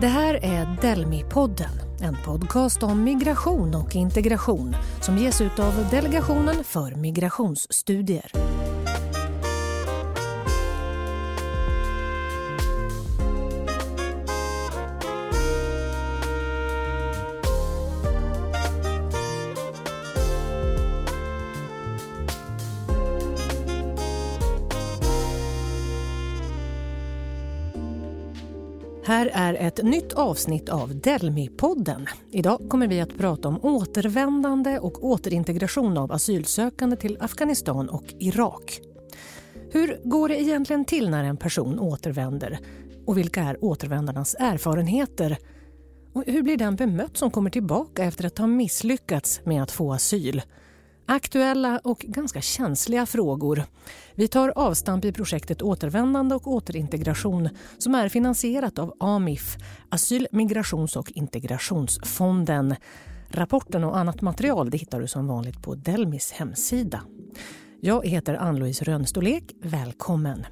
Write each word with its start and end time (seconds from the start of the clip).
Det 0.00 0.06
här 0.06 0.34
är 0.34 0.66
Delmi-podden, 0.82 2.02
en 2.02 2.16
podcast 2.24 2.82
om 2.82 3.04
migration 3.04 3.74
och 3.74 3.96
integration 3.96 4.76
som 5.00 5.18
ges 5.18 5.40
ut 5.40 5.58
av 5.58 5.88
Delegationen 5.90 6.64
för 6.64 6.94
migrationsstudier. 6.94 8.57
Här 29.18 29.30
är 29.34 29.54
ett 29.54 29.82
nytt 29.82 30.12
avsnitt 30.12 30.68
av 30.68 30.94
Delmi-podden. 30.94 32.06
Idag 32.30 32.60
kommer 32.68 32.88
vi 32.88 33.00
att 33.00 33.18
prata 33.18 33.48
om 33.48 33.64
återvändande 33.64 34.78
och 34.78 35.04
återintegration 35.04 35.98
av 35.98 36.12
asylsökande 36.12 36.96
till 36.96 37.16
Afghanistan 37.20 37.88
och 37.88 38.04
Irak. 38.18 38.80
Hur 39.70 40.00
går 40.04 40.28
det 40.28 40.42
egentligen 40.42 40.84
till 40.84 41.10
när 41.10 41.24
en 41.24 41.36
person 41.36 41.78
återvänder? 41.78 42.58
Och 43.06 43.18
vilka 43.18 43.42
är 43.42 43.64
återvändarnas 43.64 44.36
erfarenheter? 44.38 45.38
Och 46.12 46.24
hur 46.26 46.42
blir 46.42 46.56
den 46.56 46.76
bemött 46.76 47.16
som 47.16 47.30
kommer 47.30 47.50
tillbaka 47.50 48.04
efter 48.04 48.26
att 48.26 48.38
ha 48.38 48.46
misslyckats 48.46 49.40
med 49.44 49.62
att 49.62 49.70
få 49.70 49.92
asyl? 49.92 50.42
Aktuella 51.10 51.80
och 51.84 51.98
ganska 51.98 52.40
känsliga 52.40 53.06
frågor. 53.06 53.62
Vi 54.14 54.28
tar 54.28 54.52
avstamp 54.56 55.04
i 55.04 55.12
projektet 55.12 55.62
Återvändande 55.62 56.34
och 56.34 56.46
återintegration 56.46 57.48
som 57.78 57.94
är 57.94 58.08
finansierat 58.08 58.78
av 58.78 58.94
AMIF, 59.00 59.56
Asyl-, 59.90 60.26
migrations 60.32 60.96
och 60.96 61.12
integrationsfonden. 61.14 62.74
Rapporten 63.28 63.84
och 63.84 63.98
annat 63.98 64.20
material 64.20 64.70
det 64.70 64.76
hittar 64.76 65.00
du 65.00 65.06
som 65.06 65.26
vanligt 65.26 65.62
på 65.62 65.74
Delmis 65.74 66.32
hemsida. 66.32 67.00
Jag 67.80 68.06
heter 68.06 68.34
Ann-Louise 68.34 68.84
Rönstolek. 68.84 69.44
Välkommen! 69.62 70.46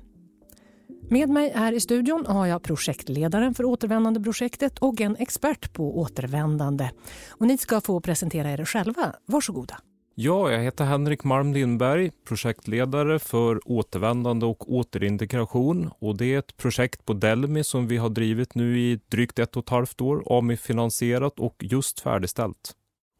Med 1.11 1.29
mig 1.29 1.53
här 1.55 1.73
i 1.73 1.81
studion 1.81 2.27
har 2.27 2.47
jag 2.47 2.63
projektledaren 2.63 3.55
för 3.55 3.65
återvändandeprojektet 3.65 4.79
och 4.79 5.01
en 5.01 5.17
expert 5.17 5.73
på 5.73 5.99
återvändande. 5.99 6.91
Och 7.31 7.47
ni 7.47 7.59
ska 7.59 7.81
få 7.81 8.01
presentera 8.01 8.51
er 8.51 8.65
själva. 8.65 9.13
Varsågoda. 9.27 9.77
Ja, 10.19 10.53
jag 10.53 10.61
heter 10.61 10.85
Henrik 10.85 11.25
Malm 11.25 11.53
Lindberg, 11.53 12.11
projektledare 12.25 13.19
för 13.19 13.61
återvändande 13.65 14.47
och 14.47 14.73
återintegration. 14.73 15.91
Och 15.99 16.17
det 16.17 16.35
är 16.35 16.39
ett 16.39 16.57
projekt 16.57 17.05
på 17.05 17.13
Delmi 17.13 17.65
som 17.65 17.87
vi 17.87 17.97
har 17.97 18.09
drivit 18.09 18.55
nu 18.55 18.81
i 18.81 19.01
drygt 19.09 19.39
ett 19.39 19.57
och 19.57 19.65
ett 19.65 19.71
halvt 19.71 20.01
år, 20.01 20.39
AMI-finansierat 20.39 21.41
och 21.41 21.57
just 21.61 22.01
färdigställt. 22.01 22.73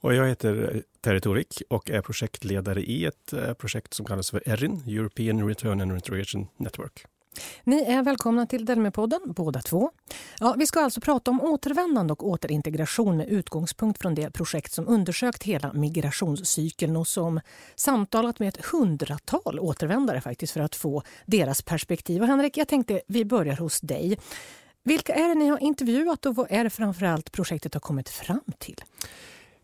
Och 0.03 0.15
jag 0.15 0.29
heter 0.29 0.75
eh, 0.75 0.81
Terry 1.01 1.21
Torik 1.21 1.63
och 1.71 1.91
är 1.91 2.01
projektledare 2.01 2.83
i 2.83 3.05
ett 3.05 3.33
eh, 3.33 3.53
projekt 3.53 3.95
som 3.95 4.07
kallas 4.07 4.31
för 4.31 4.49
ERIN, 4.49 4.83
European 4.87 5.49
Return 5.49 5.81
and 5.81 5.93
Integration 5.93 6.47
Network. 6.57 7.05
Ni 7.65 7.83
är 7.83 8.03
välkomna 8.03 8.47
till 8.47 8.65
Delmepodden, 8.65 9.21
båda 9.27 9.61
två. 9.61 9.91
Ja, 10.39 10.55
vi 10.59 10.67
ska 10.67 10.81
alltså 10.81 11.01
prata 11.01 11.31
om 11.31 11.41
återvändande 11.41 12.13
och 12.13 12.29
återintegration 12.29 13.17
med 13.17 13.29
utgångspunkt 13.29 14.01
från 14.01 14.15
det 14.15 14.31
projekt 14.31 14.73
som 14.73 14.89
undersökt 14.89 15.43
hela 15.43 15.73
migrationscykeln 15.73 16.97
och 16.97 17.09
som 17.09 17.41
samtalat 17.77 18.39
med 18.39 18.49
ett 18.49 18.65
hundratal 18.65 19.59
återvändare 19.61 20.21
faktiskt 20.21 20.53
för 20.53 20.61
att 20.61 20.77
få 20.77 21.03
deras 21.27 21.63
perspektiv. 21.63 22.23
Och 22.23 22.29
Henrik, 22.29 22.57
jag 22.57 22.69
tänkte 22.69 23.01
vi 23.09 23.25
börjar 23.25 23.57
hos 23.57 23.81
dig. 23.81 24.19
Vilka 24.83 25.15
är 25.15 25.29
det 25.29 25.35
ni 25.35 25.49
har 25.49 25.63
intervjuat 25.63 26.27
och 26.27 26.37
vad 26.37 26.47
är 26.51 26.65
det 26.65 26.71
framförallt 26.71 27.33
projektet 27.33 27.75
har 27.75 27.81
kommit 27.81 28.09
fram 28.09 28.53
till? 28.59 28.83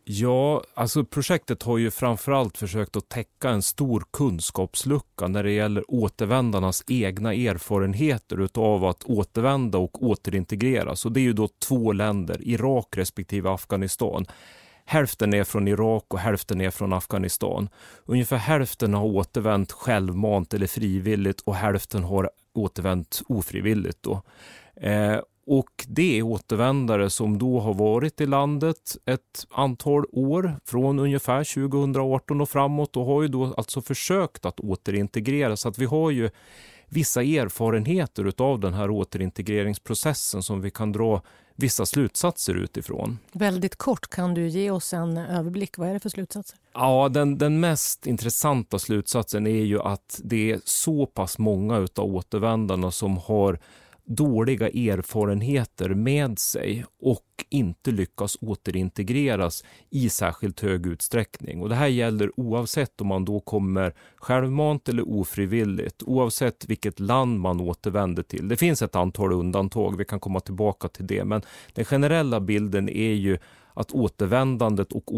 Ja, 0.05 0.63
alltså 0.75 1.05
projektet 1.05 1.63
har 1.63 1.79
ju 1.79 1.91
framförallt 1.91 2.59
försökt 2.59 2.97
att 2.97 3.09
täcka 3.09 3.51
en 3.51 3.63
stor 3.63 4.05
kunskapslucka 4.13 5.29
när 5.29 5.43
det 5.43 5.53
gäller 5.53 5.85
återvändarnas 5.89 6.85
egna 6.89 7.35
erfarenheter 7.35 8.41
utav 8.41 8.85
att 8.85 9.05
återvända 9.05 9.79
och 9.79 10.03
återintegreras. 10.03 11.05
Och 11.05 11.13
det 11.13 11.21
är 11.21 11.23
ju 11.23 11.33
då 11.33 11.49
två 11.69 11.93
länder, 11.93 12.39
Irak 12.41 12.87
respektive 12.97 13.51
Afghanistan. 13.51 14.27
Hälften 14.85 15.35
är 15.35 15.45
från 15.45 15.69
Irak 15.69 16.05
och 16.09 16.19
hälften 16.19 16.61
är 16.61 16.71
från 16.71 16.93
Afghanistan. 16.93 17.69
Ungefär 18.05 18.37
hälften 18.37 18.95
har 18.95 19.05
återvänt 19.05 19.73
självmant 19.73 20.55
eller 20.55 20.67
frivilligt 20.67 21.41
och 21.41 21.55
hälften 21.55 22.05
har 22.05 22.31
återvänt 22.55 23.23
ofrivilligt. 23.29 23.99
Då. 24.03 24.23
Eh, 24.77 25.19
och 25.47 25.87
det 25.89 26.19
är 26.19 26.23
återvändare 26.23 27.11
som 27.11 27.39
då 27.39 27.61
har 27.61 27.75
varit 27.75 28.21
i 28.21 28.27
landet 28.27 28.97
ett 29.05 29.47
antal 29.51 30.05
år, 30.13 30.57
från 30.65 30.99
ungefär 30.99 31.45
2018 31.45 32.41
och 32.41 32.49
framåt 32.49 32.97
och 32.97 33.05
har 33.05 33.23
ju 33.23 33.29
då 33.29 33.55
alltså 33.57 33.83
försökt 33.83 34.47
att 34.47 34.61
återintegrera. 34.61 35.57
Så 35.57 35.69
att 35.69 35.79
vi 35.79 35.85
har 35.85 36.11
ju 36.11 36.31
vissa 36.89 37.23
erfarenheter 37.23 38.33
av 38.39 38.61
den 38.61 38.75
här 38.75 38.91
återintegreringsprocessen 38.91 40.43
som 40.43 40.61
vi 40.61 40.71
kan 40.71 40.93
dra 40.93 41.23
vissa 41.57 41.87
slutsatser 41.87 42.55
utifrån. 42.55 43.19
Väldigt 43.33 43.77
kort, 43.77 44.11
kan 44.11 44.35
du 44.35 44.49
ge 44.49 44.71
oss 44.71 44.93
en 44.93 45.17
överblick? 45.17 45.79
Vad 45.79 45.89
är 45.89 45.95
det 45.95 46.01
för 46.01 46.09
slutsatser? 46.09 46.59
Ja, 46.75 47.09
den, 47.09 47.39
den 47.39 47.61
mest 47.61 48.07
intressanta 48.07 48.79
slutsatsen 48.79 49.47
är 49.47 49.65
ju 49.65 49.81
att 49.81 50.21
det 50.25 50.53
är 50.53 50.61
så 50.65 51.07
pass 51.07 51.39
många 51.39 51.77
av 51.77 52.15
återvändarna 52.15 52.91
som 52.91 53.17
har 53.17 53.59
dåliga 54.05 54.69
erfarenheter 54.69 55.89
med 55.89 56.39
sig 56.39 56.85
och 57.03 57.45
inte 57.49 57.91
lyckas 57.91 58.39
återintegreras 58.41 59.65
i 59.91 60.09
särskilt 60.09 60.61
hög 60.61 60.87
utsträckning. 60.87 61.63
Och 61.63 61.69
det 61.69 61.75
här 61.75 61.87
gäller 61.87 62.41
oavsett 62.41 63.01
om 63.01 63.07
man 63.07 63.25
då 63.25 63.41
kommer 63.41 63.95
självmant 64.17 64.89
eller 64.89 65.09
ofrivilligt, 65.09 66.03
oavsett 66.03 66.65
vilket 66.69 67.01
land 67.01 67.41
man 67.41 67.61
återvänder 67.61 68.23
till. 68.23 68.49
Det 68.49 68.57
finns 68.57 68.83
ett 68.83 68.97
antal 68.97 69.33
undantag, 69.33 69.97
vi 69.97 70.05
kan 70.05 70.21
komma 70.21 70.41
tillbaka 70.41 70.89
till 70.89 71.07
det, 71.07 71.25
men 71.25 71.43
den 71.73 71.85
generella 71.85 72.41
bilden 72.41 72.89
är 72.89 73.13
ju 73.13 73.39
att 73.75 73.93
återvändandet 73.93 74.93
och 74.93 75.15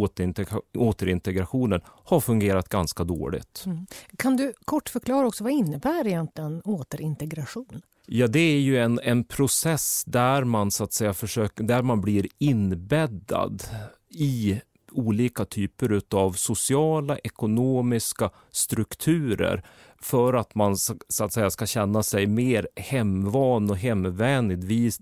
återintegrationen 0.74 1.80
har 1.86 2.20
fungerat 2.20 2.68
ganska 2.68 3.04
dåligt. 3.04 3.62
Mm. 3.66 3.86
Kan 4.16 4.36
du 4.36 4.52
kort 4.64 4.88
förklara 4.88 5.26
också 5.26 5.44
vad 5.44 5.52
innebär 5.52 6.06
egentligen 6.06 6.62
återintegration? 6.64 7.82
Ja, 8.06 8.26
det 8.26 8.40
är 8.40 8.60
ju 8.60 8.78
en, 8.78 9.00
en 9.02 9.24
process 9.24 10.04
där 10.06 10.44
man 10.44 10.70
så 10.70 10.84
att 10.84 10.92
säga 10.92 11.14
försöker, 11.14 11.64
där 11.64 11.82
man 11.82 12.00
blir 12.00 12.26
inbäddad 12.38 13.62
i 14.10 14.60
olika 14.92 15.44
typer 15.44 16.02
av 16.10 16.32
sociala, 16.32 17.18
ekonomiska 17.18 18.30
strukturer 18.50 19.64
för 20.02 20.34
att 20.34 20.54
man 20.54 20.76
så 20.76 21.24
att 21.24 21.32
säga 21.32 21.50
ska 21.50 21.66
känna 21.66 22.02
sig 22.02 22.26
mer 22.26 22.68
hemvan 22.76 23.70
och 23.70 23.76
hemvänlig 23.76 24.92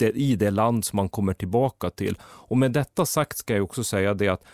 i 0.00 0.36
det 0.36 0.50
land 0.50 0.84
som 0.84 0.96
man 0.96 1.08
kommer 1.08 1.34
tillbaka 1.34 1.90
till. 1.90 2.18
Och 2.22 2.58
med 2.58 2.72
detta 2.72 3.06
sagt 3.06 3.38
ska 3.38 3.54
jag 3.54 3.64
också 3.64 3.84
säga 3.84 4.14
det 4.14 4.28
att 4.28 4.44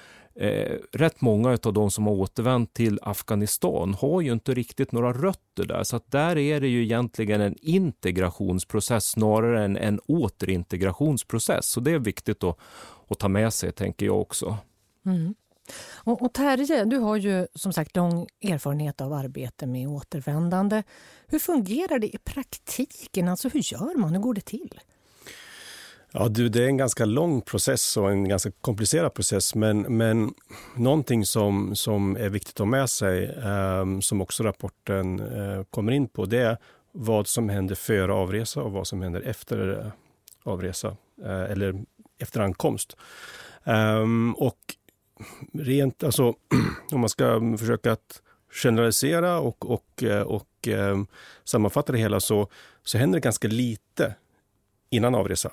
Eh, 0.41 0.77
rätt 0.93 1.21
många 1.21 1.59
av 1.63 1.73
de 1.73 1.91
som 1.91 2.07
har 2.07 2.15
återvänt 2.15 2.75
till 2.75 2.99
Afghanistan 3.03 3.95
har 3.95 4.21
ju 4.21 4.33
inte 4.33 4.55
riktigt 4.55 4.93
några 4.93 5.13
rötter 5.13 5.67
där. 5.67 5.85
Så 5.85 5.97
att 5.97 6.11
där 6.11 6.39
är 6.39 6.61
det 6.61 6.69
ju 6.69 6.83
egentligen 6.83 7.41
en 7.41 7.55
integrationsprocess 7.61 9.05
snarare 9.05 9.65
än 9.65 9.77
en 9.77 10.01
återintegrationsprocess. 10.07 11.67
Så 11.67 11.81
det 11.81 11.91
är 11.91 11.99
viktigt 11.99 12.45
att, 12.45 12.59
att 13.09 13.19
ta 13.19 13.29
med 13.29 13.53
sig, 13.53 13.73
tänker 13.73 14.07
jag 14.07 14.21
också. 14.21 14.57
Mm. 15.07 15.35
Och, 15.95 16.23
och 16.23 16.33
Terje, 16.33 16.85
du 16.85 16.97
har 16.99 17.17
ju 17.17 17.47
som 17.55 17.73
sagt 17.73 17.97
lång 17.97 18.27
erfarenhet 18.43 19.01
av 19.01 19.13
arbete 19.13 19.67
med 19.67 19.89
återvändande. 19.89 20.83
Hur 21.27 21.39
fungerar 21.39 21.99
det 21.99 22.15
i 22.15 22.19
praktiken? 22.19 23.29
Alltså 23.29 23.49
hur 23.49 23.73
gör 23.73 23.99
man? 23.99 24.13
Hur 24.13 24.21
går 24.21 24.35
det 24.35 24.45
till? 24.45 24.81
Ja, 26.13 26.29
du, 26.29 26.49
det 26.49 26.65
är 26.65 26.67
en 26.67 26.77
ganska 26.77 27.05
lång 27.05 27.41
process 27.41 27.97
och 27.97 28.11
en 28.11 28.29
ganska 28.29 28.51
komplicerad 28.61 29.15
process. 29.15 29.55
Men, 29.55 29.81
men 29.81 30.35
någonting 30.77 31.27
som, 31.27 31.77
som 31.77 32.17
är 32.17 32.29
viktigt 32.29 32.55
att 32.55 32.59
ha 32.59 32.67
med 32.67 32.91
sig, 32.91 33.25
eh, 33.25 34.01
som 34.01 34.21
också 34.21 34.43
rapporten 34.43 35.21
eh, 35.21 35.65
kommer 35.71 35.93
in 35.93 36.09
på, 36.09 36.27
det 36.27 36.39
är 36.39 36.59
vad 36.93 37.27
som 37.27 37.49
händer 37.49 37.75
före 37.75 38.13
avresa 38.13 38.63
och 38.63 38.73
vad 38.73 38.87
som 38.87 39.03
händer 39.03 39.21
efter 39.21 39.81
eh, 39.81 39.93
avresa 40.43 40.97
eh, 41.25 41.43
eller 41.43 41.85
efter 42.19 42.41
ankomst. 42.41 42.97
Ehm, 43.65 44.35
och 44.35 44.59
rent, 45.53 46.05
alltså, 46.05 46.35
om 46.93 47.01
man 47.01 47.09
ska 47.09 47.57
försöka 47.59 47.93
att 47.93 48.23
generalisera 48.51 49.39
och, 49.39 49.71
och, 49.71 50.03
eh, 50.03 50.23
och 50.23 50.69
ehm, 50.69 51.07
sammanfatta 51.45 51.93
det 51.93 51.99
hela 51.99 52.21
så, 52.21 52.49
så 52.85 52.99
händer 52.99 53.17
det 53.17 53.25
ganska 53.25 53.49
lite 53.49 54.15
innan 54.91 55.15
avresa. 55.15 55.51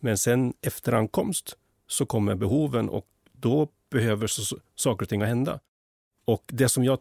Men 0.00 0.18
sen 0.18 0.54
efter 0.60 0.92
ankomst 0.92 1.56
så 1.86 2.06
kommer 2.06 2.34
behoven 2.34 2.88
och 2.88 3.06
då 3.32 3.68
behöver 3.90 4.26
så, 4.26 4.56
saker 4.74 5.02
och 5.02 5.08
ting 5.08 5.22
att 5.22 5.28
hända. 5.28 5.60
Och 6.24 6.44
det 6.46 6.68
som 6.68 6.84
jag 6.84 6.98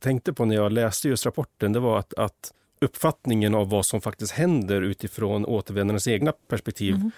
tänkte 0.00 0.32
på 0.32 0.44
när 0.44 0.54
jag 0.54 0.72
läste 0.72 1.08
just 1.08 1.26
rapporten, 1.26 1.72
det 1.72 1.80
var 1.80 1.98
att, 1.98 2.14
att 2.14 2.52
uppfattningen 2.80 3.54
av 3.54 3.70
vad 3.70 3.86
som 3.86 4.00
faktiskt 4.00 4.32
händer 4.32 4.82
utifrån 4.82 5.46
återvändarnas 5.46 6.08
egna 6.08 6.32
perspektiv 6.48 6.94
mm. 6.94 7.10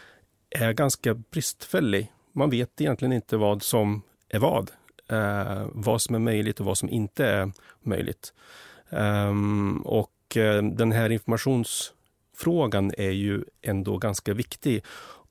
är 0.50 0.73
ganska 0.73 1.15
bristfällig. 1.15 2.12
Man 2.33 2.50
vet 2.50 2.81
egentligen 2.81 3.12
inte 3.12 3.37
vad 3.37 3.62
som 3.62 4.03
är 4.29 4.38
vad. 4.38 4.71
Eh, 5.09 5.67
vad 5.73 6.03
som 6.03 6.15
är 6.15 6.19
möjligt 6.19 6.61
och 6.61 6.67
vad 6.67 6.79
som 6.79 6.88
inte 6.88 7.27
är 7.27 7.53
möjligt. 7.81 8.33
Um, 8.91 9.83
och 9.83 10.37
eh, 10.37 10.62
den 10.62 10.93
här 10.93 11.11
informationsfrågan 12.43 12.93
är 12.99 13.11
ju 13.11 13.44
ändå 13.62 13.99
ganska 13.99 14.35
viktig. 14.35 14.85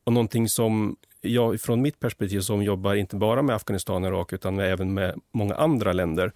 Och 0.05 0.13
någonting 0.13 0.49
som 0.49 0.95
jag 1.21 1.61
från 1.61 1.81
mitt 1.81 1.99
perspektiv 1.99 2.41
som 2.41 2.63
jobbar 2.63 2.95
inte 2.95 3.15
bara 3.15 3.41
med 3.41 3.55
Afghanistan 3.55 4.03
och 4.03 4.09
Irak 4.09 4.33
utan 4.33 4.59
även 4.59 4.93
med 4.93 5.19
många 5.33 5.55
andra 5.55 5.93
länder 5.93 6.31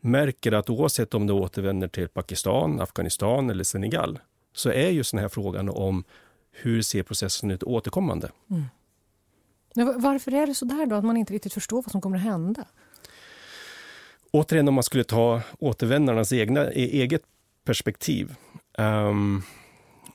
märker 0.00 0.52
att 0.52 0.70
oavsett 0.70 1.14
om 1.14 1.26
det 1.26 1.32
återvänder 1.32 1.88
till 1.88 2.08
Pakistan, 2.08 2.80
Afghanistan 2.80 3.50
eller 3.50 3.64
Senegal 3.64 4.18
så 4.54 4.70
är 4.70 4.90
just 4.90 5.12
den 5.12 5.20
här 5.20 5.28
frågan 5.28 5.68
om 5.68 6.04
hur 6.52 6.82
ser 6.82 7.02
processen 7.02 7.50
ut 7.50 7.62
återkommande. 7.62 8.30
Mm. 8.50 8.64
Varför 10.00 10.34
är 10.34 10.46
det 10.46 10.54
så 10.54 10.64
där 10.64 10.86
då, 10.86 10.96
att 10.96 11.04
man 11.04 11.16
inte 11.16 11.32
riktigt 11.32 11.54
förstår 11.54 11.82
vad 11.82 11.90
som 11.90 12.00
kommer 12.00 12.16
att 12.16 12.22
hända? 12.22 12.64
Återigen, 14.32 14.68
om 14.68 14.74
man 14.74 14.84
skulle 14.84 15.04
ta 15.04 15.42
återvändarnas 15.58 16.32
egna, 16.32 16.60
e-, 16.64 17.02
eget 17.02 17.22
perspektiv. 17.64 18.34
Um, 18.78 19.42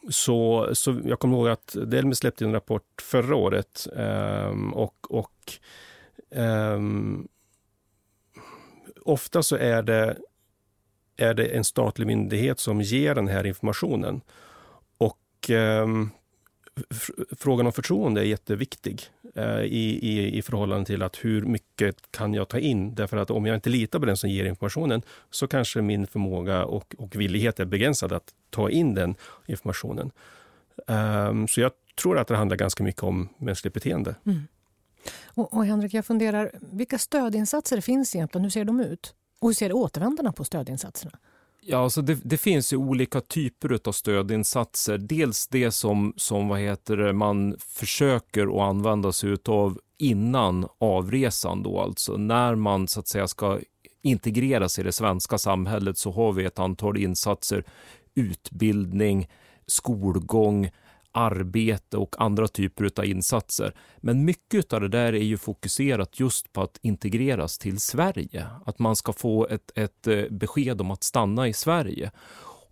så, 0.10 0.70
så 0.74 1.02
jag 1.06 1.20
kommer 1.20 1.38
ihåg 1.38 1.48
att 1.48 1.76
Delmi 1.86 2.16
släppte 2.16 2.46
en 2.46 2.54
rapport 2.54 3.02
förra 3.02 3.36
året 3.36 3.88
um, 3.92 4.74
och, 4.74 5.12
och 5.12 5.54
um, 6.30 7.28
ofta 9.06 9.44
så 9.44 9.56
är 9.56 9.82
det, 9.84 10.18
är 11.18 11.34
det 11.34 11.46
en 11.46 11.64
statlig 11.64 12.08
myndighet 12.08 12.60
som 12.60 12.82
ger 12.82 13.16
den 13.16 13.28
här 13.28 13.46
informationen. 13.46 14.22
Och 14.98 15.50
ehm, 15.50 16.10
frågan 17.38 17.66
om 17.66 17.74
förtroende 17.74 18.22
är 18.22 18.26
jätteviktig 18.26 19.02
eh, 19.36 19.62
i, 19.62 20.00
i, 20.02 20.38
i 20.38 20.42
förhållande 20.42 20.86
till 20.86 21.02
att 21.04 21.16
hur 21.16 21.42
mycket 21.42 22.12
kan 22.12 22.34
jag 22.34 22.48
ta 22.48 22.60
in? 22.60 22.96
Därför 22.96 23.18
att 23.18 23.32
om 23.32 23.46
jag 23.46 23.56
inte 23.56 23.70
litar 23.70 24.00
på 24.00 24.06
den 24.06 24.18
som 24.18 24.30
ger 24.30 24.46
informationen 24.46 25.02
så 25.30 25.48
kanske 25.48 25.82
min 25.82 26.08
förmåga 26.08 26.66
och, 26.66 26.96
och 26.98 27.16
villighet 27.16 27.60
är 27.60 27.66
begränsad 27.66 28.14
att 28.14 28.34
ta 28.50 28.70
in 28.70 28.94
den 28.94 29.16
informationen. 29.46 30.12
Um, 30.88 31.48
så 31.48 31.62
jag 31.62 31.72
tror 32.02 32.20
att 32.20 32.28
det 32.28 32.36
handlar 32.36 32.58
ganska 32.58 32.84
mycket 32.84 33.04
om 33.04 33.30
mänskligt 33.38 33.74
beteende. 33.74 34.16
Mm. 34.26 34.48
Och, 35.26 35.54
och 35.54 35.66
Henrik, 35.66 35.94
jag 35.94 36.06
funderar, 36.06 36.52
vilka 36.72 36.98
stödinsatser 36.98 37.82
finns 37.82 38.16
egentligen? 38.16 38.44
Hur 38.44 38.52
ser 38.52 38.66
de 38.66 38.80
ut? 38.80 39.14
Och 39.40 39.50
hur 39.50 39.54
ser 39.54 39.74
återvändarna 39.74 40.32
på 40.32 40.44
stödinsatserna? 40.44 41.18
Ja, 41.66 41.78
alltså 41.78 42.02
det, 42.02 42.20
det, 42.24 42.38
finns 42.38 42.74
ju 42.74 42.78
olika 42.78 43.22
typer 43.22 43.80
av 43.86 43.92
stödinsatser. 43.92 44.98
Dels 44.98 45.48
det 45.48 45.72
som, 45.72 46.14
som 46.18 46.48
vad 46.48 46.60
heter 46.60 46.98
det, 46.98 47.14
man 47.14 47.56
försöker 47.60 48.48
att 48.48 48.70
använda 48.70 49.12
sig 49.12 49.38
av 49.46 49.80
innan 49.98 50.68
avresan. 50.80 51.64
Då, 51.64 51.80
alltså 51.80 52.18
när 52.18 52.56
man 52.56 52.88
så 52.88 53.00
att 53.00 53.08
säga 53.08 53.28
ska 53.28 53.60
integreras 54.02 54.80
i 54.80 54.84
det 54.84 54.92
svenska 54.92 55.38
samhället 55.38 55.98
så 55.98 56.12
har 56.12 56.34
vi 56.34 56.46
ett 56.46 56.60
antal 56.60 56.98
insatser. 56.98 57.66
Utbildning, 58.16 59.30
skolgång, 59.68 60.70
arbete 61.12 61.98
och 61.98 62.16
andra 62.22 62.48
typer 62.48 62.92
av 62.96 63.06
insatser. 63.06 63.74
Men 63.98 64.26
mycket 64.26 64.74
av 64.74 64.82
det 64.82 64.88
där 64.88 65.14
är 65.14 65.24
ju 65.24 65.38
fokuserat 65.38 66.20
just 66.20 66.54
på 66.54 66.62
att 66.62 66.80
integreras 66.82 67.58
till 67.58 67.80
Sverige. 67.80 68.48
Att 68.66 68.80
man 68.80 68.96
ska 68.96 69.14
få 69.14 69.48
ett, 69.48 69.72
ett 69.76 70.08
eh, 70.08 70.24
besked 70.30 70.82
om 70.82 70.92
att 70.92 71.04
stanna 71.04 71.48
i 71.48 71.54
Sverige. 71.54 72.12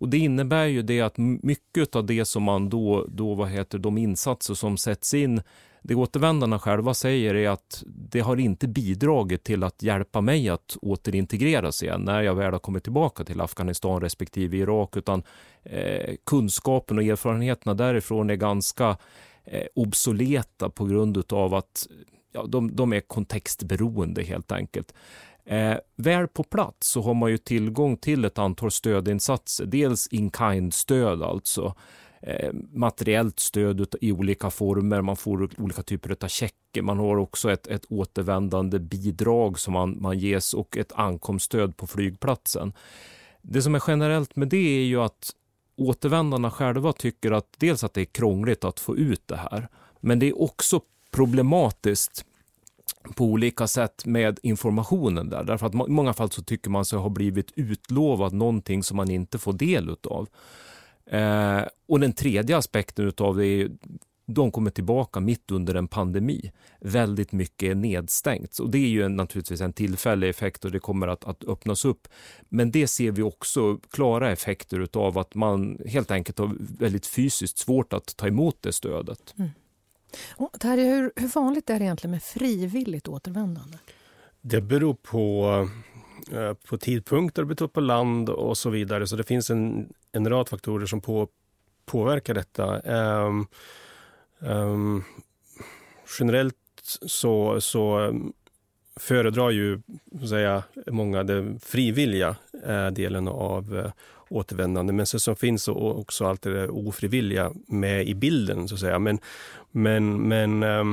Och 0.00 0.08
Det 0.08 0.18
innebär 0.18 0.64
ju 0.64 0.82
det 0.82 1.00
att 1.00 1.18
mycket 1.18 1.96
av 1.96 2.06
det 2.06 2.24
som 2.24 2.42
man 2.42 2.68
då, 2.68 3.06
då 3.08 3.34
vad 3.34 3.48
heter 3.48 3.78
de 3.78 3.98
insatser 3.98 4.54
som 4.54 4.76
sätts 4.76 5.14
in 5.14 5.42
det 5.82 5.94
återvändarna 5.94 6.58
själva 6.58 6.94
säger 6.94 7.34
är 7.34 7.48
att 7.48 7.82
det 7.86 8.20
har 8.20 8.36
inte 8.36 8.68
bidragit 8.68 9.44
till 9.44 9.64
att 9.64 9.82
hjälpa 9.82 10.20
mig 10.20 10.48
att 10.48 10.76
återintegreras 10.82 11.82
igen 11.82 12.00
när 12.00 12.22
jag 12.22 12.34
väl 12.34 12.52
har 12.52 12.58
kommit 12.58 12.82
tillbaka 12.82 13.24
till 13.24 13.40
Afghanistan 13.40 14.00
respektive 14.00 14.56
Irak, 14.56 14.96
utan 14.96 15.22
eh, 15.62 16.14
kunskapen 16.26 16.98
och 16.98 17.04
erfarenheterna 17.04 17.74
därifrån 17.74 18.30
är 18.30 18.36
ganska 18.36 18.96
eh, 19.44 19.66
obsoleta 19.74 20.70
på 20.70 20.84
grund 20.84 21.32
av 21.32 21.54
att 21.54 21.86
ja, 22.32 22.46
de, 22.46 22.76
de 22.76 22.92
är 22.92 23.00
kontextberoende 23.00 24.22
helt 24.22 24.52
enkelt. 24.52 24.94
Eh, 25.44 25.76
väl 25.96 26.28
på 26.28 26.42
plats 26.42 26.90
så 26.90 27.02
har 27.02 27.14
man 27.14 27.30
ju 27.30 27.38
tillgång 27.38 27.96
till 27.96 28.24
ett 28.24 28.38
antal 28.38 28.70
stödinsatser. 28.70 29.66
Dels 29.66 30.06
in-kind-stöd 30.06 31.22
alltså 31.22 31.74
Eh, 32.22 32.52
materiellt 32.72 33.40
stöd 33.40 33.94
i 34.00 34.12
olika 34.12 34.50
former. 34.50 35.02
Man 35.02 35.16
får 35.16 35.60
olika 35.60 35.82
typer 35.82 36.16
av 36.20 36.28
checker. 36.28 36.82
Man 36.82 36.98
har 36.98 37.16
också 37.16 37.52
ett, 37.52 37.66
ett 37.66 37.84
återvändande 37.88 38.78
bidrag 38.78 39.58
som 39.58 39.72
man, 39.72 40.02
man 40.02 40.18
ges 40.18 40.54
och 40.54 40.76
ett 40.76 40.92
ankomststöd 40.92 41.76
på 41.76 41.86
flygplatsen. 41.86 42.72
Det 43.42 43.62
som 43.62 43.74
är 43.74 43.82
generellt 43.86 44.36
med 44.36 44.48
det 44.48 44.78
är 44.78 44.84
ju 44.84 45.00
att 45.00 45.30
återvändarna 45.76 46.50
själva 46.50 46.92
tycker 46.92 47.32
att 47.32 47.46
dels 47.58 47.84
att 47.84 47.94
det 47.94 48.00
är 48.00 48.04
krångligt 48.04 48.64
att 48.64 48.80
få 48.80 48.96
ut 48.96 49.28
det 49.28 49.36
här, 49.36 49.68
men 50.00 50.18
det 50.18 50.28
är 50.28 50.42
också 50.42 50.80
problematiskt 51.10 52.24
på 53.16 53.24
olika 53.24 53.66
sätt 53.66 54.06
med 54.06 54.38
informationen 54.42 55.28
där. 55.28 55.44
Därför 55.44 55.66
att 55.66 55.74
i 55.74 55.92
många 55.92 56.12
fall 56.12 56.30
så 56.30 56.42
tycker 56.42 56.70
man 56.70 56.84
sig 56.84 56.98
ha 56.98 57.08
blivit 57.08 57.52
utlovad 57.56 58.32
någonting 58.32 58.82
som 58.82 58.96
man 58.96 59.10
inte 59.10 59.38
får 59.38 59.52
del 59.52 59.90
utav. 59.90 60.28
Eh, 61.10 61.62
och 61.86 62.00
den 62.00 62.12
tredje 62.12 62.56
aspekten 62.56 63.12
av 63.18 63.36
det 63.36 63.46
är 63.46 63.70
de 64.26 64.52
kommer 64.52 64.70
tillbaka 64.70 65.20
mitt 65.20 65.50
under 65.50 65.74
en 65.74 65.88
pandemi. 65.88 66.52
Väldigt 66.80 67.32
mycket 67.32 67.70
är 67.70 67.74
nedstängt. 67.74 68.58
Och 68.58 68.70
det 68.70 68.78
är 68.78 68.88
ju 68.88 69.02
en, 69.02 69.16
naturligtvis 69.16 69.60
en 69.60 69.72
tillfällig 69.72 70.28
effekt 70.28 70.64
och 70.64 70.70
det 70.70 70.78
kommer 70.78 71.08
att, 71.08 71.24
att 71.24 71.44
öppnas 71.44 71.84
upp. 71.84 72.08
Men 72.48 72.70
det 72.70 72.86
ser 72.86 73.10
vi 73.10 73.22
också 73.22 73.76
klara 73.90 74.32
effekter 74.32 74.88
av 74.92 75.18
att 75.18 75.34
man 75.34 75.78
helt 75.86 76.10
enkelt 76.10 76.38
har 76.38 76.56
väldigt 76.78 77.06
fysiskt 77.06 77.58
svårt 77.58 77.92
att 77.92 78.16
ta 78.16 78.26
emot 78.26 78.56
det 78.60 78.72
stödet. 78.72 79.34
Mm. 79.38 79.50
Och 80.36 80.60
Terje, 80.60 80.84
hur, 80.84 81.12
hur 81.16 81.28
vanligt 81.28 81.70
är 81.70 81.78
det 81.78 81.84
egentligen 81.84 82.10
med 82.10 82.22
frivilligt 82.22 83.08
återvändande? 83.08 83.78
Det 84.40 84.60
beror 84.60 84.94
på 84.94 85.46
Eh, 86.32 86.54
på 86.54 86.78
tidpunkter, 86.78 87.66
på 87.66 87.80
land 87.80 88.28
och 88.28 88.58
så 88.58 88.70
vidare. 88.70 89.06
Så 89.06 89.16
det 89.16 89.24
finns 89.24 89.50
en, 89.50 89.88
en 90.12 90.28
rad 90.28 90.48
faktorer 90.48 90.86
som 90.86 91.00
på, 91.00 91.28
påverkar 91.86 92.34
detta. 92.34 92.80
Um, 92.80 93.46
um, 94.38 95.04
generellt 96.18 96.56
så, 97.06 97.60
så 97.60 98.12
föredrar 98.96 99.50
ju 99.50 99.80
säga, 100.28 100.62
många 100.86 101.22
den 101.22 101.60
frivilliga 101.60 102.36
eh, 102.66 102.86
delen 102.86 103.28
av 103.28 103.78
eh, 103.78 103.92
återvändande. 104.28 104.92
Men 104.92 105.06
så, 105.06 105.20
så 105.20 105.34
finns 105.34 105.68
också 105.68 106.26
allt 106.26 106.42
det 106.42 106.68
ofrivilliga 106.68 107.52
med 107.66 108.08
i 108.08 108.14
bilden. 108.14 108.68
så 108.68 108.74
att 108.74 108.80
säga. 108.80 108.98
Men, 108.98 109.18
men, 109.70 110.28
men 110.28 110.62
eh, 110.62 110.84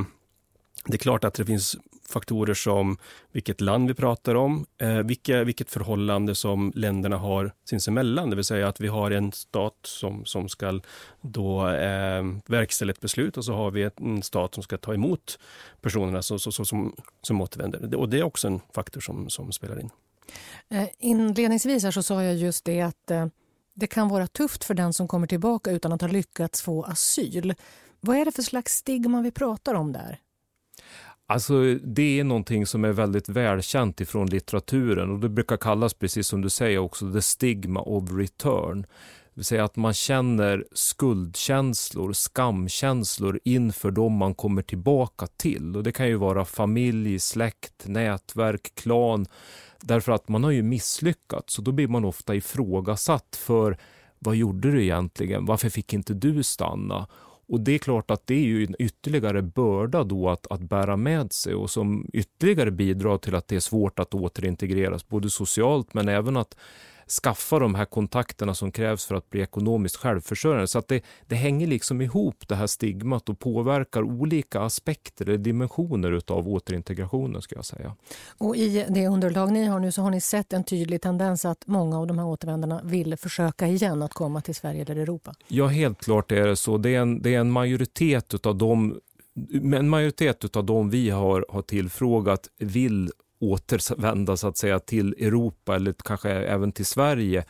det 0.86 0.94
är 0.94 0.98
klart 0.98 1.24
att 1.24 1.34
det 1.34 1.44
finns 1.44 1.76
faktorer 2.08 2.54
som 2.54 2.98
vilket 3.32 3.60
land 3.60 3.88
vi 3.88 3.94
pratar 3.94 4.34
om, 4.34 4.66
eh, 4.78 4.98
vilka, 4.98 5.44
vilket 5.44 5.70
förhållande 5.70 6.34
som 6.34 6.72
länderna 6.74 7.16
har 7.16 7.52
sinsemellan. 7.64 8.30
Det 8.30 8.36
vill 8.36 8.44
säga 8.44 8.68
att 8.68 8.80
vi 8.80 8.88
har 8.88 9.10
en 9.10 9.32
stat 9.32 9.76
som, 9.82 10.24
som 10.24 10.48
ska 10.48 10.80
då 11.20 11.68
eh, 11.68 12.24
verkställa 12.46 12.92
ett 12.92 13.00
beslut 13.00 13.36
och 13.36 13.44
så 13.44 13.52
har 13.52 13.70
vi 13.70 13.90
en 13.96 14.22
stat 14.22 14.54
som 14.54 14.62
ska 14.62 14.78
ta 14.78 14.94
emot 14.94 15.38
personerna 15.80 16.22
så, 16.22 16.38
så, 16.38 16.52
så, 16.52 16.64
som, 16.64 16.96
som 17.22 17.40
återvänder. 17.40 17.94
Och 17.94 18.08
det 18.08 18.18
är 18.18 18.22
också 18.22 18.48
en 18.48 18.60
faktor 18.74 19.00
som, 19.00 19.30
som 19.30 19.52
spelar 19.52 19.80
in. 19.80 19.90
Eh, 20.68 20.88
inledningsvis 20.98 21.84
här 21.84 21.90
så 21.90 22.02
sa 22.02 22.22
jag 22.22 22.36
just 22.36 22.64
det 22.64 22.80
att 22.80 23.10
eh, 23.10 23.26
det 23.74 23.86
kan 23.86 24.08
vara 24.08 24.26
tufft 24.26 24.64
för 24.64 24.74
den 24.74 24.92
som 24.92 25.08
kommer 25.08 25.26
tillbaka 25.26 25.70
utan 25.70 25.92
att 25.92 26.00
ha 26.00 26.08
lyckats 26.08 26.62
få 26.62 26.84
asyl. 26.84 27.54
Vad 28.00 28.16
är 28.16 28.24
det 28.24 28.32
för 28.32 28.42
slags 28.42 28.74
stigma 28.74 29.22
vi 29.22 29.30
pratar 29.30 29.74
om 29.74 29.92
där? 29.92 30.18
Alltså, 31.30 31.74
det 31.74 32.20
är 32.20 32.24
någonting 32.24 32.66
som 32.66 32.84
är 32.84 32.92
väldigt 32.92 33.28
välkänt 33.28 34.00
ifrån 34.00 34.26
litteraturen 34.26 35.10
och 35.10 35.18
det 35.18 35.28
brukar 35.28 35.56
kallas, 35.56 35.94
precis 35.94 36.26
som 36.26 36.40
du 36.40 36.50
säger, 36.50 36.78
också 36.78 37.12
the 37.12 37.22
stigma 37.22 37.80
of 37.80 38.10
return. 38.12 38.82
Det 38.82 38.88
vill 39.34 39.44
säga 39.44 39.64
att 39.64 39.76
man 39.76 39.94
känner 39.94 40.64
skuldkänslor, 40.72 42.12
skamkänslor 42.12 43.40
inför 43.44 43.90
dem 43.90 44.12
man 44.12 44.34
kommer 44.34 44.62
tillbaka 44.62 45.26
till. 45.26 45.76
Och 45.76 45.82
Det 45.82 45.92
kan 45.92 46.08
ju 46.08 46.14
vara 46.14 46.44
familj, 46.44 47.18
släkt, 47.18 47.86
nätverk, 47.86 48.74
klan. 48.74 49.26
Därför 49.80 50.12
att 50.12 50.28
man 50.28 50.44
har 50.44 50.50
ju 50.50 50.62
misslyckats 50.62 51.58
och 51.58 51.64
då 51.64 51.72
blir 51.72 51.88
man 51.88 52.04
ofta 52.04 52.34
ifrågasatt 52.34 53.38
för 53.40 53.78
vad 54.18 54.36
gjorde 54.36 54.70
du 54.70 54.82
egentligen? 54.82 55.46
Varför 55.46 55.68
fick 55.68 55.92
inte 55.92 56.14
du 56.14 56.42
stanna? 56.42 57.06
Och 57.48 57.60
det 57.60 57.72
är 57.72 57.78
klart 57.78 58.10
att 58.10 58.26
det 58.26 58.34
är 58.34 58.44
ju 58.44 58.64
en 58.64 58.74
ytterligare 58.78 59.42
börda 59.42 60.04
då 60.04 60.28
att, 60.28 60.46
att 60.46 60.60
bära 60.60 60.96
med 60.96 61.32
sig 61.32 61.54
och 61.54 61.70
som 61.70 62.10
ytterligare 62.12 62.70
bidrar 62.70 63.18
till 63.18 63.34
att 63.34 63.48
det 63.48 63.56
är 63.56 63.60
svårt 63.60 63.98
att 63.98 64.14
återintegreras, 64.14 65.08
både 65.08 65.30
socialt 65.30 65.94
men 65.94 66.08
även 66.08 66.36
att 66.36 66.56
skaffa 67.10 67.58
de 67.58 67.74
här 67.74 67.84
kontakterna 67.84 68.54
som 68.54 68.72
krävs 68.72 69.06
för 69.06 69.14
att 69.14 69.30
bli 69.30 69.40
ekonomiskt 69.40 69.96
självförsörjande. 69.96 70.66
Så 70.66 70.78
att 70.78 70.88
det, 70.88 71.04
det 71.26 71.36
hänger 71.36 71.66
liksom 71.66 72.00
ihop 72.00 72.48
det 72.48 72.54
här 72.54 72.66
stigmat 72.66 73.28
och 73.28 73.38
påverkar 73.38 74.02
olika 74.02 74.60
aspekter 74.60 75.28
eller 75.28 75.38
dimensioner 75.38 76.12
utav 76.12 76.48
återintegrationen 76.48 77.42
ska 77.42 77.54
jag 77.54 77.64
säga. 77.64 77.96
Och 78.38 78.56
i 78.56 78.86
det 78.88 79.08
underlag 79.08 79.52
ni 79.52 79.66
har 79.66 79.80
nu 79.80 79.92
så 79.92 80.02
har 80.02 80.10
ni 80.10 80.20
sett 80.20 80.52
en 80.52 80.64
tydlig 80.64 81.02
tendens 81.02 81.44
att 81.44 81.66
många 81.66 81.98
av 81.98 82.06
de 82.06 82.18
här 82.18 82.26
återvändarna 82.26 82.80
vill 82.84 83.16
försöka 83.16 83.66
igen 83.66 84.02
att 84.02 84.14
komma 84.14 84.40
till 84.40 84.54
Sverige 84.54 84.82
eller 84.82 84.96
Europa? 84.96 85.34
Ja, 85.48 85.66
helt 85.66 86.04
klart 86.04 86.32
är 86.32 86.46
det 86.46 86.56
så. 86.56 86.78
Det 86.78 86.94
är 86.94 87.00
en, 87.00 87.22
det 87.22 87.34
är 87.34 87.40
en 87.40 87.50
majoritet 87.50 88.34
utav 88.34 88.56
de 88.56 89.00
en 89.74 89.88
majoritet 89.88 90.56
av 90.56 90.64
de 90.64 90.90
vi 90.90 91.10
har, 91.10 91.46
har 91.48 91.62
tillfrågat 91.62 92.48
vill 92.58 93.10
återvända 93.40 94.36
så 94.36 94.48
att 94.48 94.56
säga 94.56 94.78
till 94.78 95.12
Europa 95.18 95.76
eller 95.76 95.94
kanske 96.04 96.30
även 96.30 96.72
till 96.72 96.86
Sverige. 96.86 97.44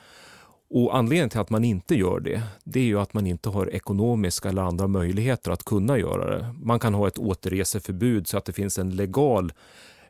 Och 0.71 0.97
Anledningen 0.97 1.31
till 1.31 1.41
att 1.41 1.51
man 1.51 1.65
inte 1.65 1.95
gör 1.95 2.21
det, 2.21 2.43
det 2.65 2.81
är 2.81 2.85
ju 2.85 3.01
att 3.01 3.15
man 3.15 3.27
inte 3.27 3.49
har 3.49 3.71
ekonomiska 3.71 4.49
eller 4.49 4.63
andra 4.63 4.87
möjligheter 4.87 5.51
att 5.51 5.65
kunna 5.65 5.99
göra 5.99 6.39
det. 6.39 6.55
Man 6.63 6.79
kan 6.79 6.95
ha 6.95 7.09
ett 7.09 7.19
återreseförbud 7.19 8.27
så 8.29 8.39
att 8.39 8.45
det 8.45 8.53
finns 8.53 8.79
en 8.79 8.97
legal 8.97 9.53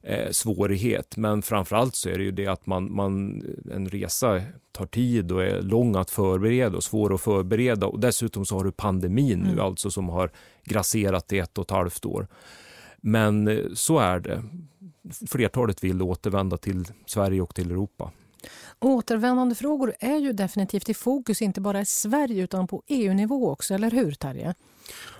eh, 0.03 0.31
svårighet. 0.31 1.17
Men 1.17 1.43
framförallt 1.43 1.95
så 1.95 2.09
är 2.09 2.19
det 2.19 2.25
ju 2.25 2.31
det 2.31 2.47
att 2.47 2.67
man, 2.67 2.95
man, 2.95 3.43
en 3.73 3.89
resa 3.89 4.43
tar 4.73 4.87
tid 4.87 5.33
och 5.33 5.45
är 5.45 5.63
lång 5.63 5.97
att 5.97 6.11
förbereda 6.11 6.77
och 6.77 6.85
svår 6.85 7.15
att 7.15 7.21
förbereda. 7.21 7.87
Och 7.87 8.01
dessutom 8.01 8.47
så 8.47 8.57
har 8.57 8.65
du 8.65 8.73
pandemin 8.73 9.39
nu 9.39 9.53
mm. 9.53 9.65
alltså 9.65 9.91
som 9.91 10.09
har 10.09 10.31
grasserat 10.65 11.33
i 11.33 11.39
ett 11.39 11.59
och 11.59 11.65
ett 11.65 11.71
halvt 11.71 12.05
år. 12.05 12.29
Men 13.03 13.49
eh, 13.49 13.65
så 13.75 13.99
är 13.99 14.21
det. 14.21 14.43
Flertalet 15.31 15.85
vill 15.85 16.03
återvända 16.03 16.57
till 16.57 16.85
Sverige 17.07 17.41
och 17.41 17.55
till 17.55 17.71
Europa. 17.71 18.11
Återvändandefrågor 18.81 19.95
är 20.01 20.17
ju 20.17 20.33
definitivt 20.33 20.89
i 20.89 20.95
fokus, 20.95 21.43
inte 21.43 21.61
bara 21.61 21.81
i 21.81 21.87
Sverige 21.87 22.43
utan 22.43 22.67
på 22.67 22.83
EU-nivå 22.87 23.51
också, 23.51 23.75
eller 23.75 23.91
hur 23.91 24.13
Terje? 24.13 24.55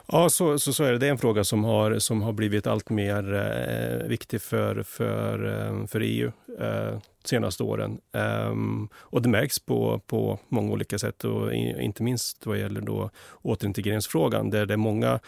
Ja, 0.07 0.29
så, 0.29 0.59
så, 0.59 0.73
så, 0.73 0.85
är 0.85 0.93
det. 0.93 0.99
Det 0.99 1.07
är 1.07 1.11
en 1.11 1.19
fråga 1.19 1.45
som 1.45 1.65
har, 1.65 1.99
som 1.99 2.23
har 2.23 2.33
blivit 2.33 2.67
allt 2.67 2.91
mer 2.91 3.35
eh, 3.35 4.09
viktig 4.09 4.43
för, 4.43 4.83
för, 4.83 5.67
eh, 5.67 5.87
för 5.87 6.01
EU 6.01 6.33
eh, 6.61 6.99
senaste 7.25 7.63
åren. 7.63 8.01
Um, 8.13 8.89
och 8.95 9.23
det 9.23 9.29
märks 9.29 9.59
på, 9.59 10.01
på 10.07 10.39
många 10.49 10.73
olika 10.73 10.99
sätt 10.99 11.25
och 11.25 11.53
inte 11.55 12.03
minst 12.03 12.47
vad 12.47 12.59
gäller 12.59 12.81
då 12.81 13.11
återintegreringsfrågan 13.43 14.51
där 14.51 14.67
det 14.67 14.75
är 14.75 14.79
många 14.79 15.21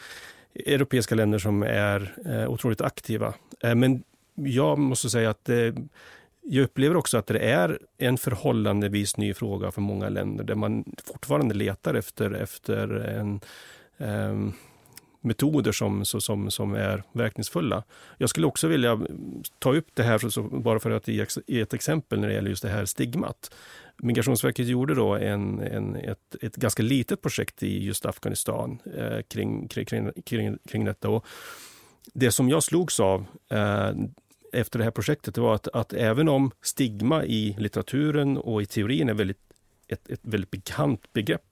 europeiska 0.54 1.14
länder 1.14 1.38
som 1.38 1.62
är 1.62 2.16
eh, 2.26 2.50
otroligt 2.50 2.80
aktiva. 2.80 3.34
Eh, 3.60 3.74
men 3.74 4.02
jag 4.34 4.78
måste 4.78 5.10
säga 5.10 5.30
att 5.30 5.48
eh, 5.48 5.74
jag 6.42 6.64
upplever 6.64 6.96
också 6.96 7.18
att 7.18 7.26
det 7.26 7.38
är 7.38 7.78
en 7.98 8.18
förhållandevis 8.18 9.16
ny 9.16 9.34
fråga 9.34 9.70
för 9.70 9.80
många 9.80 10.08
länder 10.08 10.44
där 10.44 10.54
man 10.54 10.84
fortfarande 11.04 11.54
letar 11.54 11.94
efter, 11.94 12.30
efter 12.30 12.88
en, 12.88 13.40
ehm, 13.98 14.52
metoder 15.20 15.72
som, 15.72 16.04
som, 16.04 16.50
som 16.50 16.74
är 16.74 17.02
verkningsfulla. 17.12 17.82
Jag 18.18 18.30
skulle 18.30 18.46
också 18.46 18.68
vilja 18.68 19.00
ta 19.58 19.74
upp 19.74 19.88
det 19.94 20.02
här, 20.02 20.18
så, 20.18 20.42
bara 20.42 20.80
för 20.80 20.90
att 20.90 21.08
ge 21.08 21.60
ett 21.60 21.74
exempel 21.74 22.20
när 22.20 22.28
det 22.28 22.34
gäller 22.34 22.50
just 22.50 22.62
det 22.62 22.68
här 22.68 22.84
stigmat. 22.84 23.54
Migrationsverket 23.96 24.66
gjorde 24.66 24.94
då 24.94 25.14
en, 25.14 25.60
en, 25.60 25.96
ett, 25.96 26.36
ett 26.42 26.56
ganska 26.56 26.82
litet 26.82 27.22
projekt 27.22 27.62
i 27.62 27.84
just 27.84 28.06
Afghanistan 28.06 28.78
eh, 28.96 29.22
kring, 29.28 29.68
kring, 29.68 30.10
kring, 30.24 30.58
kring 30.68 30.84
detta. 30.84 31.08
Och 31.08 31.26
det 32.14 32.32
som 32.32 32.48
jag 32.48 32.62
slogs 32.62 33.00
av 33.00 33.26
eh, 33.50 33.90
efter 34.52 34.78
det 34.78 34.84
här 34.84 34.90
projektet 34.90 35.38
var 35.38 35.54
att, 35.54 35.68
att 35.68 35.92
även 35.92 36.28
om 36.28 36.50
stigma 36.62 37.24
i 37.24 37.56
litteraturen 37.58 38.36
och 38.36 38.62
i 38.62 38.66
teorin 38.66 39.08
är 39.08 39.14
väldigt, 39.14 39.40
ett, 39.88 40.10
ett 40.10 40.20
väldigt 40.22 40.50
bekant 40.50 41.12
begrepp 41.12 41.49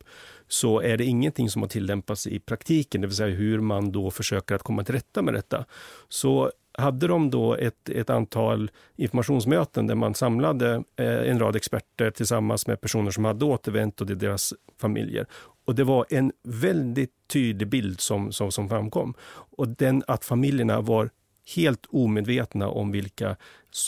så 0.49 0.81
är 0.81 0.97
det 0.97 1.05
ingenting 1.05 1.51
som 1.51 1.63
har 1.63 1.69
tillämpats 1.69 2.27
i 2.27 2.39
praktiken, 2.39 3.01
det 3.01 3.07
vill 3.07 3.17
säga 3.17 3.37
hur 3.37 3.61
man 3.61 3.93
då 3.93 4.11
försöker 4.11 4.55
att 4.55 4.63
komma 4.63 4.85
till 4.85 4.95
rätta 4.95 5.23
med 5.23 5.35
detta. 5.35 5.65
Så 6.09 6.51
hade 6.73 7.07
de 7.07 7.31
då 7.31 7.55
ett, 7.55 7.89
ett 7.89 8.11
antal 8.11 8.71
informationsmöten 8.97 9.87
där 9.87 9.95
man 9.95 10.15
samlade 10.15 10.83
eh, 10.97 11.31
en 11.31 11.39
rad 11.39 11.57
experter 11.57 12.11
tillsammans 12.11 12.67
med 12.67 12.81
personer 12.81 13.11
som 13.11 13.25
hade 13.25 13.45
återvänt 13.45 14.01
och 14.01 14.07
deras 14.07 14.55
familjer. 14.81 15.27
Och 15.65 15.75
det 15.75 15.85
var 15.85 16.07
en 16.09 16.33
väldigt 16.43 17.13
tydlig 17.33 17.69
bild 17.69 18.01
som, 18.01 18.33
som, 18.33 18.53
som 18.53 18.69
framkom. 18.69 19.15
Och 19.31 19.69
den 19.69 20.03
att 20.07 20.25
familjerna 20.25 20.81
var 20.81 21.11
helt 21.57 21.87
omedvetna 21.89 22.69
om 22.69 22.91
vilka, 22.91 23.37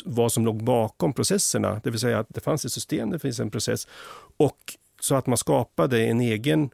vad 0.05 0.33
som 0.33 0.45
låg 0.45 0.65
bakom 0.65 1.13
processerna. 1.13 1.81
Det 1.85 1.91
vill 1.91 2.01
säga 2.01 2.19
att 2.19 2.27
det 2.29 2.41
fanns 2.41 2.65
ett 2.65 2.73
system, 2.73 3.11
det 3.11 3.19
finns 3.19 3.41
en 3.41 3.51
process. 3.51 3.89
Och 4.37 4.59
så 5.01 5.15
att 5.15 5.27
man 5.27 5.37
skapade 5.37 6.05
en 6.05 6.21
egen 6.21 6.71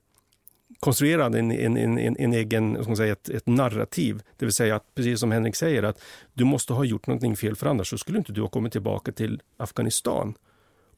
konstruerade 0.81 1.39
en, 1.39 1.53
en, 1.53 1.77
en, 1.77 2.17
en 2.19 2.33
egen, 2.33 2.75
ska 2.75 2.87
man 2.87 2.97
säga, 2.97 3.13
ett, 3.13 3.29
ett, 3.29 3.47
narrativ. 3.47 4.23
Det 4.37 4.45
vill 4.45 4.55
säga 4.55 4.77
att, 4.77 4.95
precis 4.95 5.21
som 5.21 5.33
Henrik 5.33 5.57
säger, 5.57 5.83
att 5.83 6.03
du 6.35 6.45
måste 6.45 6.73
ha 6.73 6.85
gjort 6.85 7.07
någonting 7.07 7.37
fel 7.37 7.57
för 7.57 7.67
annars 7.67 7.91
så 7.91 7.99
skulle 7.99 8.19
inte 8.19 8.33
du 8.33 8.41
ha 8.41 8.49
kommit 8.49 8.73
tillbaka 8.73 9.13
till 9.13 9.43
Afghanistan. 9.57 10.35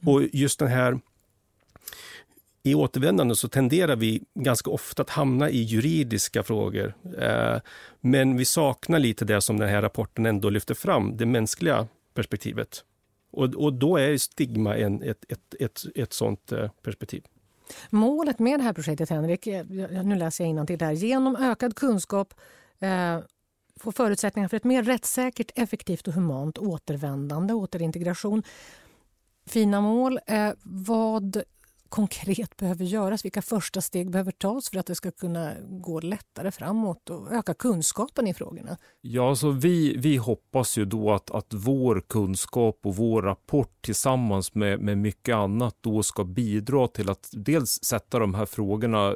Mm. 0.02 0.14
Och 0.14 0.22
just 0.32 0.58
den 0.58 0.68
här 0.68 1.00
i 2.62 2.74
återvändande 2.74 3.34
så 3.34 3.48
tenderar 3.48 3.96
vi 3.96 4.22
ganska 4.34 4.70
ofta 4.70 5.02
att 5.02 5.10
hamna 5.10 5.50
i 5.50 5.62
juridiska 5.62 6.42
frågor. 6.42 6.94
Eh, 7.18 7.56
men 8.00 8.36
vi 8.36 8.44
saknar 8.44 8.98
lite 8.98 9.24
det 9.24 9.40
som 9.40 9.58
den 9.58 9.68
här 9.68 9.82
rapporten 9.82 10.26
ändå 10.26 10.50
lyfter 10.50 10.74
fram, 10.74 11.16
det 11.16 11.26
mänskliga 11.26 11.86
perspektivet. 12.14 12.84
Och, 13.30 13.54
och 13.54 13.72
då 13.72 13.96
är 13.96 14.16
stigma 14.16 14.76
en, 14.76 15.02
ett, 15.02 15.24
ett, 15.28 15.54
ett, 15.60 15.80
ett 15.94 16.12
sånt 16.12 16.52
eh, 16.52 16.70
perspektiv. 16.82 17.24
Målet 17.90 18.38
med 18.38 18.60
det 18.60 18.64
här 18.64 18.72
projektet, 18.72 19.10
Henrik, 19.10 19.46
eh, 19.46 19.66
nu 20.04 20.14
läser 20.14 20.44
jag 20.44 20.66
till 20.66 20.80
här. 20.80 20.92
Genom 20.92 21.36
ökad 21.36 21.76
kunskap 21.76 22.34
eh, 22.78 23.18
få 23.76 23.92
förutsättningar 23.92 24.48
för 24.48 24.56
ett 24.56 24.64
mer 24.64 24.82
rättssäkert, 24.82 25.50
effektivt 25.54 26.08
och 26.08 26.14
humant 26.14 26.58
återvändande, 26.58 27.54
återintegration. 27.54 28.42
Fina 29.46 29.80
mål. 29.80 30.18
Eh, 30.26 30.50
vad 30.62 31.42
konkret 31.88 32.56
behöver 32.56 32.84
göras? 32.84 33.24
Vilka 33.24 33.42
första 33.42 33.80
steg 33.80 34.10
behöver 34.10 34.32
tas 34.32 34.70
för 34.70 34.78
att 34.78 34.86
det 34.86 34.94
ska 34.94 35.10
kunna 35.10 35.52
gå 35.60 36.00
lättare 36.00 36.50
framåt 36.50 37.10
och 37.10 37.32
öka 37.32 37.54
kunskapen 37.54 38.26
i 38.26 38.34
frågorna? 38.34 38.76
Ja, 39.00 39.28
alltså 39.28 39.50
vi, 39.50 39.96
vi 39.96 40.16
hoppas 40.16 40.78
ju 40.78 40.84
då 40.84 41.12
att, 41.12 41.30
att 41.30 41.54
vår 41.54 42.02
kunskap 42.08 42.78
och 42.82 42.96
vår 42.96 43.22
rapport 43.22 43.82
tillsammans 43.82 44.54
med, 44.54 44.80
med 44.80 44.98
mycket 44.98 45.34
annat 45.34 45.76
då 45.80 46.02
ska 46.02 46.24
bidra 46.24 46.88
till 46.88 47.10
att 47.10 47.28
dels 47.32 47.84
sätta 47.84 48.18
de 48.18 48.34
här 48.34 48.46
frågorna 48.46 49.08
eh, 49.08 49.14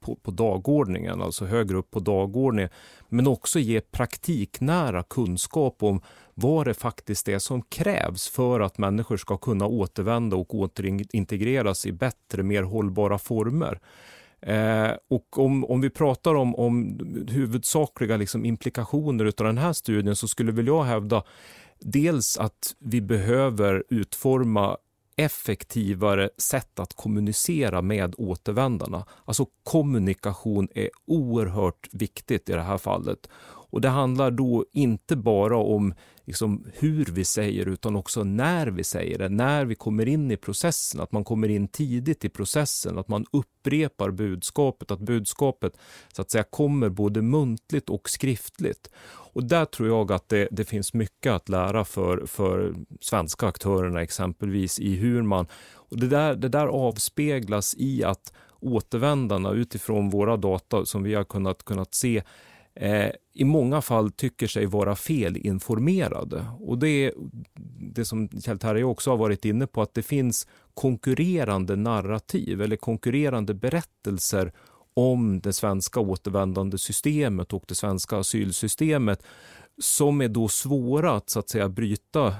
på, 0.00 0.16
på 0.16 0.30
dagordningen, 0.30 1.22
alltså 1.22 1.44
högre 1.44 1.76
upp 1.76 1.90
på 1.90 2.00
dagordningen, 2.00 2.70
men 3.08 3.26
också 3.26 3.58
ge 3.58 3.80
praktiknära 3.80 5.02
kunskap 5.02 5.82
om 5.82 6.00
vad 6.38 6.66
det 6.66 6.74
faktiskt 6.74 7.28
är 7.28 7.38
som 7.38 7.62
krävs 7.62 8.28
för 8.28 8.60
att 8.60 8.78
människor 8.78 9.16
ska 9.16 9.36
kunna 9.36 9.66
återvända 9.66 10.36
och 10.36 10.54
återintegreras 10.54 11.86
i 11.86 11.92
bättre, 11.92 12.42
mer 12.42 12.62
hållbara 12.62 13.18
former. 13.18 13.80
Eh, 14.40 14.90
och 15.08 15.38
om, 15.38 15.64
om 15.64 15.80
vi 15.80 15.90
pratar 15.90 16.34
om, 16.34 16.54
om 16.54 17.00
huvudsakliga 17.28 18.16
liksom 18.16 18.44
implikationer 18.44 19.24
av 19.24 19.32
den 19.46 19.58
här 19.58 19.72
studien 19.72 20.16
så 20.16 20.28
skulle 20.28 20.52
väl 20.52 20.66
jag 20.66 20.84
hävda 20.84 21.22
dels 21.80 22.38
att 22.38 22.74
vi 22.78 23.00
behöver 23.00 23.84
utforma 23.88 24.76
effektivare 25.16 26.30
sätt 26.38 26.78
att 26.78 26.94
kommunicera 26.94 27.82
med 27.82 28.14
återvändarna. 28.18 29.06
Alltså 29.24 29.46
kommunikation 29.64 30.68
är 30.74 30.90
oerhört 31.06 31.88
viktigt 31.92 32.48
i 32.48 32.52
det 32.52 32.62
här 32.62 32.78
fallet. 32.78 33.28
Och 33.70 33.80
Det 33.80 33.88
handlar 33.88 34.30
då 34.30 34.64
inte 34.72 35.16
bara 35.16 35.56
om 35.56 35.94
liksom 36.26 36.64
hur 36.74 37.04
vi 37.04 37.24
säger 37.24 37.68
utan 37.68 37.96
också 37.96 38.24
när 38.24 38.66
vi 38.66 38.84
säger 38.84 39.18
det, 39.18 39.28
när 39.28 39.64
vi 39.64 39.74
kommer 39.74 40.08
in 40.08 40.30
i 40.30 40.36
processen, 40.36 41.00
att 41.00 41.12
man 41.12 41.24
kommer 41.24 41.48
in 41.48 41.68
tidigt 41.68 42.24
i 42.24 42.28
processen, 42.28 42.98
att 42.98 43.08
man 43.08 43.26
upprepar 43.32 44.10
budskapet, 44.10 44.90
att 44.90 45.00
budskapet 45.00 45.76
så 46.12 46.22
att 46.22 46.30
säga 46.30 46.44
kommer 46.44 46.88
både 46.88 47.22
muntligt 47.22 47.90
och 47.90 48.10
skriftligt. 48.10 48.90
Och 49.32 49.44
där 49.44 49.64
tror 49.64 49.88
jag 49.88 50.12
att 50.12 50.28
det, 50.28 50.48
det 50.50 50.64
finns 50.64 50.94
mycket 50.94 51.32
att 51.32 51.48
lära 51.48 51.84
för, 51.84 52.26
för 52.26 52.74
svenska 53.00 53.46
aktörerna 53.46 54.02
exempelvis 54.02 54.78
i 54.78 54.94
hur 54.94 55.22
man, 55.22 55.46
och 55.74 56.00
det 56.00 56.08
där, 56.08 56.34
det 56.34 56.48
där 56.48 56.66
avspeglas 56.66 57.74
i 57.78 58.04
att 58.04 58.32
återvändarna 58.60 59.50
utifrån 59.50 60.10
våra 60.10 60.36
data 60.36 60.84
som 60.84 61.02
vi 61.02 61.14
har 61.14 61.24
kunnat, 61.24 61.64
kunnat 61.64 61.94
se 61.94 62.22
eh, 62.76 63.10
i 63.34 63.44
många 63.44 63.82
fall 63.82 64.10
tycker 64.10 64.46
sig 64.46 64.66
vara 64.66 64.96
felinformerade. 64.96 66.46
Och 66.60 66.78
det 66.78 66.88
är 66.88 67.12
det 67.94 68.04
som 68.04 68.28
Kjell 68.28 68.58
Terje 68.58 68.84
också 68.84 69.10
har 69.10 69.16
varit 69.16 69.44
inne 69.44 69.66
på, 69.66 69.82
att 69.82 69.94
det 69.94 70.02
finns 70.02 70.46
konkurrerande 70.74 71.76
narrativ 71.76 72.62
eller 72.62 72.76
konkurrerande 72.76 73.54
berättelser 73.54 74.52
om 74.94 75.40
det 75.40 75.52
svenska 75.52 76.00
återvändande 76.00 76.78
systemet 76.78 77.52
och 77.52 77.64
det 77.68 77.74
svenska 77.74 78.16
asylsystemet 78.16 79.22
som 79.78 80.20
är 80.20 80.28
då 80.28 80.48
svåra 80.48 81.12
att, 81.12 81.30
så 81.30 81.38
att 81.38 81.48
säga, 81.48 81.68
bryta 81.68 82.34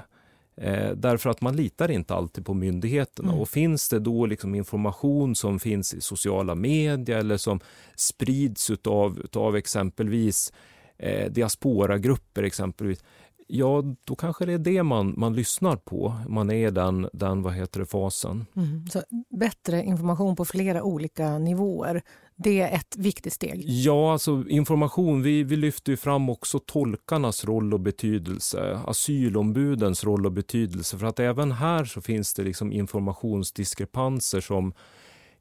Eh, 0.61 0.91
därför 0.91 1.29
att 1.29 1.41
man 1.41 1.55
litar 1.55 1.91
inte 1.91 2.15
alltid 2.15 2.45
på 2.45 2.53
myndigheterna. 2.53 3.29
Mm. 3.29 3.41
Och 3.41 3.49
finns 3.49 3.89
det 3.89 3.99
då 3.99 4.25
liksom 4.25 4.55
information 4.55 5.35
som 5.35 5.59
finns 5.59 5.93
i 5.93 6.01
sociala 6.01 6.55
medier 6.55 7.17
eller 7.17 7.37
som 7.37 7.59
sprids 7.95 8.69
utav, 8.69 9.19
utav 9.19 9.55
exempelvis 9.55 10.53
eh, 10.97 11.31
diasporagrupper 11.31 12.43
exempelvis, 12.43 13.03
ja 13.47 13.83
då 14.03 14.15
kanske 14.15 14.45
det 14.45 14.53
är 14.53 14.57
det 14.57 14.83
man, 14.83 15.13
man 15.17 15.35
lyssnar 15.35 15.75
på. 15.75 16.15
Man 16.27 16.51
är 16.51 16.71
den, 16.71 17.09
den 17.13 17.41
vad 17.41 17.53
heter 17.53 17.79
det, 17.79 17.85
fasen. 17.85 18.45
Mm. 18.55 18.87
Så 18.87 19.03
bättre 19.39 19.83
information 19.83 20.35
på 20.35 20.45
flera 20.45 20.83
olika 20.83 21.37
nivåer. 21.37 22.01
Det 22.39 22.61
är 22.61 22.75
ett 22.75 22.97
viktigt 22.97 23.33
steg. 23.33 23.63
Ja, 23.65 24.11
alltså 24.11 24.43
information. 24.49 25.21
Vi, 25.21 25.43
vi 25.43 25.55
lyfter 25.55 25.91
ju 25.91 25.97
fram 25.97 26.29
också 26.29 26.59
tolkarnas 26.59 27.45
roll 27.45 27.73
och 27.73 27.79
betydelse, 27.79 28.81
asylombudens 28.85 30.03
roll 30.03 30.25
och 30.25 30.31
betydelse. 30.31 30.97
För 30.97 31.07
att 31.07 31.19
även 31.19 31.51
här 31.51 31.85
så 31.85 32.01
finns 32.01 32.33
det 32.33 32.43
liksom 32.43 32.71
informationsdiskrepanser 32.71 34.41
som 34.41 34.73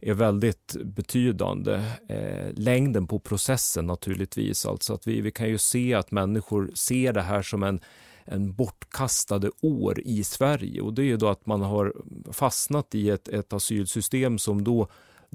är 0.00 0.14
väldigt 0.14 0.76
betydande. 0.84 1.74
Eh, 2.08 2.52
längden 2.52 3.06
på 3.06 3.18
processen 3.18 3.86
naturligtvis. 3.86 4.66
Alltså 4.66 4.94
att 4.94 5.06
vi, 5.06 5.20
vi 5.20 5.30
kan 5.30 5.48
ju 5.48 5.58
se 5.58 5.94
att 5.94 6.10
människor 6.10 6.70
ser 6.74 7.12
det 7.12 7.22
här 7.22 7.42
som 7.42 7.62
en, 7.62 7.80
en 8.24 8.54
bortkastade 8.54 9.50
år 9.62 10.00
i 10.00 10.24
Sverige. 10.24 10.80
Och 10.80 10.94
det 10.94 11.02
är 11.02 11.06
ju 11.06 11.16
då 11.16 11.28
att 11.28 11.46
man 11.46 11.62
har 11.62 11.94
fastnat 12.32 12.94
i 12.94 13.10
ett, 13.10 13.28
ett 13.28 13.52
asylsystem 13.52 14.38
som 14.38 14.64
då 14.64 14.88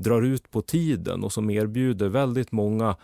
drar 0.03 0.21
ut 0.21 0.51
på 0.51 0.61
tiden 0.61 1.23
och 1.23 1.33
som 1.33 1.49
erbjuder 1.49 2.09
väldigt 2.09 2.51
många 2.51 2.95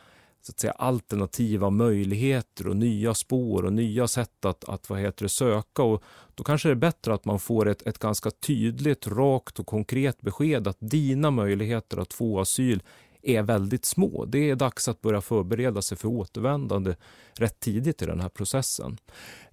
så 0.42 0.52
att 0.52 0.60
säga, 0.60 0.74
alternativa 0.74 1.70
möjligheter 1.70 2.68
och 2.68 2.78
nya 2.78 3.14
spår 3.14 3.66
och 3.66 3.74
nya 3.74 4.08
sätt 4.08 4.46
att, 4.46 4.70
att 4.70 4.90
vad 4.90 5.00
heter 5.00 5.26
det, 5.26 5.30
söka. 5.30 5.84
Och 5.84 6.04
då 6.36 6.44
kanske 6.44 6.70
det 6.70 6.74
är 6.74 6.76
bättre 6.76 7.14
att 7.14 7.26
man 7.26 7.40
får 7.40 7.68
ett, 7.68 7.88
ett 7.88 8.00
ganska 8.00 8.32
tydligt, 8.32 9.08
rakt 9.08 9.60
och 9.60 9.68
konkret 9.68 10.22
besked 10.22 10.68
att 10.68 10.78
dina 10.80 11.32
möjligheter 11.32 11.98
att 11.98 12.14
få 12.14 12.40
asyl 12.40 12.84
är 13.30 13.44
väldigt 13.44 13.86
små. 13.86 14.26
Det 14.26 14.50
är 14.50 14.56
dags 14.56 14.88
att 14.88 15.02
börja 15.02 15.22
förbereda 15.22 15.82
sig 15.82 15.98
för 15.98 16.08
återvändande 16.08 16.96
rätt 17.34 17.60
tidigt 17.60 18.02
i 18.02 18.06
den 18.06 18.20
här 18.20 18.30
processen. 18.30 18.98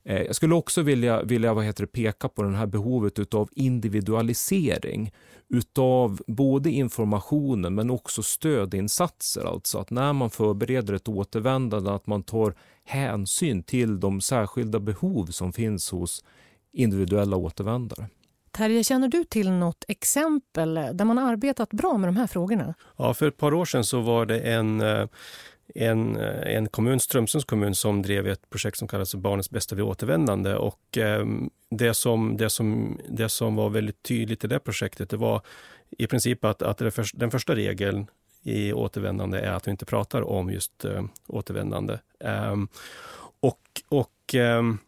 Eh, 0.04 0.22
jag 0.22 0.36
skulle 0.36 0.54
också 0.54 0.82
vilja, 0.82 1.22
vilja 1.22 1.54
vad 1.54 1.64
heter 1.64 1.82
det, 1.82 1.92
peka 1.92 2.28
på 2.28 2.42
det 2.42 2.56
här 2.56 2.66
behovet 2.66 3.34
av 3.34 3.48
individualisering 3.52 5.12
utav 5.48 6.20
både 6.26 6.70
informationen 6.70 7.74
men 7.74 7.90
också 7.90 8.22
stödinsatser. 8.22 9.44
Alltså 9.44 9.78
att 9.78 9.90
när 9.90 10.12
man 10.12 10.30
förbereder 10.30 10.94
ett 10.94 11.08
återvändande 11.08 11.90
att 11.90 12.06
man 12.06 12.22
tar 12.22 12.54
hänsyn 12.84 13.62
till 13.62 14.00
de 14.00 14.20
särskilda 14.20 14.80
behov 14.80 15.26
som 15.26 15.52
finns 15.52 15.90
hos 15.90 16.24
individuella 16.72 17.36
återvändare. 17.36 18.08
Terje, 18.56 18.84
känner 18.84 19.08
du 19.08 19.24
till 19.24 19.50
något 19.50 19.84
exempel 19.88 20.74
där 20.74 21.04
man 21.04 21.18
arbetat 21.18 21.70
bra 21.70 21.96
med 21.98 22.08
de 22.08 22.16
här 22.16 22.26
frågorna? 22.26 22.74
Ja, 22.96 23.14
för 23.14 23.28
ett 23.28 23.36
par 23.36 23.54
år 23.54 23.64
sedan 23.64 23.84
så 23.84 24.00
var 24.00 24.26
det 24.26 24.40
en 24.40 24.80
eh, 24.80 25.06
en, 25.74 26.16
eh, 26.16 26.56
en 26.56 26.68
kommun, 26.68 27.00
Strömsunds 27.00 27.44
kommun, 27.44 27.74
som 27.74 28.02
drev 28.02 28.28
ett 28.28 28.50
projekt 28.50 28.78
som 28.78 28.88
kallas 28.88 29.14
Barnets 29.14 29.50
bästa 29.50 29.74
vid 29.74 29.84
återvändande. 29.84 30.54
Och 30.54 30.98
eh, 30.98 31.26
det, 31.70 31.94
som, 31.94 32.36
det, 32.36 32.50
som, 32.50 32.98
det 33.08 33.28
som 33.28 33.56
var 33.56 33.70
väldigt 33.70 34.02
tydligt 34.02 34.44
i 34.44 34.46
det 34.46 34.58
projektet, 34.58 35.10
det 35.10 35.16
var 35.16 35.40
i 35.98 36.06
princip 36.06 36.44
att, 36.44 36.62
att 36.62 36.78
för, 36.78 37.18
den 37.18 37.30
första 37.30 37.54
regeln 37.54 38.06
i 38.42 38.72
återvändande 38.72 39.38
är 39.38 39.52
att 39.52 39.66
vi 39.66 39.70
inte 39.70 39.84
pratar 39.84 40.22
om 40.22 40.50
just 40.50 40.84
eh, 40.84 41.04
återvändande. 41.26 41.98
Um, 42.18 42.68
och 43.40 43.60
och 43.88 44.34
ehm, 44.34 44.78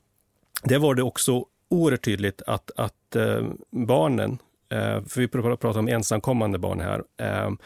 det 0.62 0.78
var 0.78 0.94
det 0.94 1.02
också 1.02 1.44
oerhört 1.68 2.04
tydligt 2.04 2.42
att, 2.46 2.70
att 2.76 3.05
uh, 3.16 3.52
barnen, 3.70 4.30
uh, 4.72 5.04
för 5.06 5.20
vi 5.20 5.28
pratar 5.28 5.78
om 5.78 5.88
ensamkommande 5.88 6.58
barn 6.58 6.80
här, 6.80 7.02
um, 7.46 7.58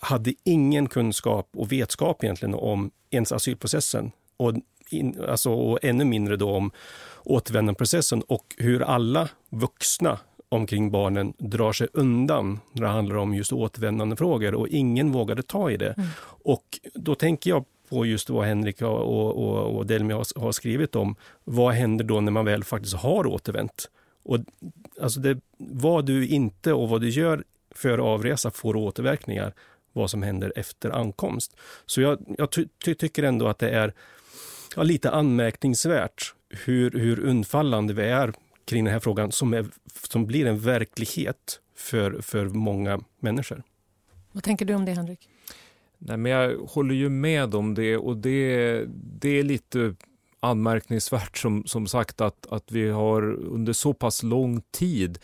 hade 0.00 0.34
ingen 0.44 0.88
kunskap 0.88 1.48
och 1.56 1.72
vetskap 1.72 2.24
egentligen 2.24 2.54
om 2.54 2.90
ens 3.10 3.32
asylprocessen 3.32 4.12
och, 4.36 4.52
in, 4.90 5.24
alltså, 5.28 5.50
och 5.50 5.78
ännu 5.82 6.04
mindre 6.04 6.36
då 6.36 6.50
om 6.50 6.70
återvändandeprocessen 7.24 8.22
och 8.22 8.54
hur 8.58 8.82
alla 8.82 9.28
vuxna 9.50 10.18
omkring 10.48 10.90
barnen 10.90 11.32
drar 11.38 11.72
sig 11.72 11.88
undan 11.92 12.60
när 12.72 12.82
det 12.82 12.88
handlar 12.88 13.16
om 13.16 13.34
just 13.34 13.52
återvändandefrågor 13.52 14.54
och 14.54 14.68
ingen 14.68 15.12
vågade 15.12 15.42
ta 15.42 15.70
i 15.70 15.76
det. 15.76 15.94
Mm. 15.96 16.08
Och 16.44 16.64
då 16.94 17.14
tänker 17.14 17.50
jag 17.50 17.64
på 17.88 18.06
just 18.06 18.30
vad 18.30 18.46
Henrik 18.46 18.82
och, 18.82 19.00
och, 19.36 19.76
och 19.76 19.86
Delmi 19.86 20.14
har, 20.14 20.40
har, 20.40 20.52
skrivit 20.52 20.96
om. 20.96 21.16
Vad 21.44 21.74
händer 21.74 22.04
då 22.04 22.20
när 22.20 22.32
man 22.32 22.44
väl 22.44 22.64
faktiskt 22.64 22.94
har 22.94 23.26
återvänt? 23.26 23.90
Och, 24.22 24.38
alltså 25.00 25.20
det, 25.20 25.40
vad 25.58 26.06
du 26.06 26.28
inte 26.28 26.72
och 26.72 26.88
vad 26.88 27.00
du 27.00 27.08
gör 27.08 27.44
för 27.70 27.98
avresa 27.98 28.50
får 28.50 28.76
återverkningar 28.76 29.54
vad 29.92 30.10
som 30.10 30.22
händer 30.22 30.52
efter 30.56 30.90
ankomst. 30.90 31.56
Så 31.86 32.00
jag, 32.00 32.18
jag 32.38 32.50
ty 32.50 32.94
tycker 32.94 33.22
ändå 33.22 33.48
att 33.48 33.58
det 33.58 33.70
är 33.70 33.92
ja, 34.76 34.82
lite 34.82 35.10
anmärkningsvärt 35.10 36.34
hur, 36.48 36.90
hur 36.90 37.20
undfallande 37.20 37.94
vi 37.94 38.02
är 38.02 38.32
kring 38.64 38.84
den 38.84 38.92
här 38.92 39.00
frågan 39.00 39.32
som, 39.32 39.54
är, 39.54 39.66
som 40.10 40.26
blir 40.26 40.46
en 40.46 40.58
verklighet 40.58 41.60
för, 41.76 42.20
för 42.20 42.44
många 42.44 43.00
människor. 43.20 43.62
Vad 44.32 44.42
tänker 44.42 44.64
du 44.64 44.74
om 44.74 44.84
det, 44.84 44.92
Henrik? 44.92 45.28
Nej, 45.98 46.16
men 46.16 46.32
jag 46.32 46.58
håller 46.58 46.94
ju 46.94 47.08
med 47.08 47.54
om 47.54 47.74
det 47.74 47.96
och 47.96 48.16
det, 48.16 48.84
det 49.20 49.28
är 49.28 49.42
lite 49.42 49.94
anmärkningsvärt 50.42 51.38
som, 51.38 51.66
som 51.66 51.86
sagt 51.86 52.20
att, 52.20 52.46
att 52.52 52.72
vi 52.72 52.90
har 52.90 53.22
under 53.32 53.72
så 53.72 53.94
pass 53.94 54.22
lång 54.22 54.62
tid 54.70 55.18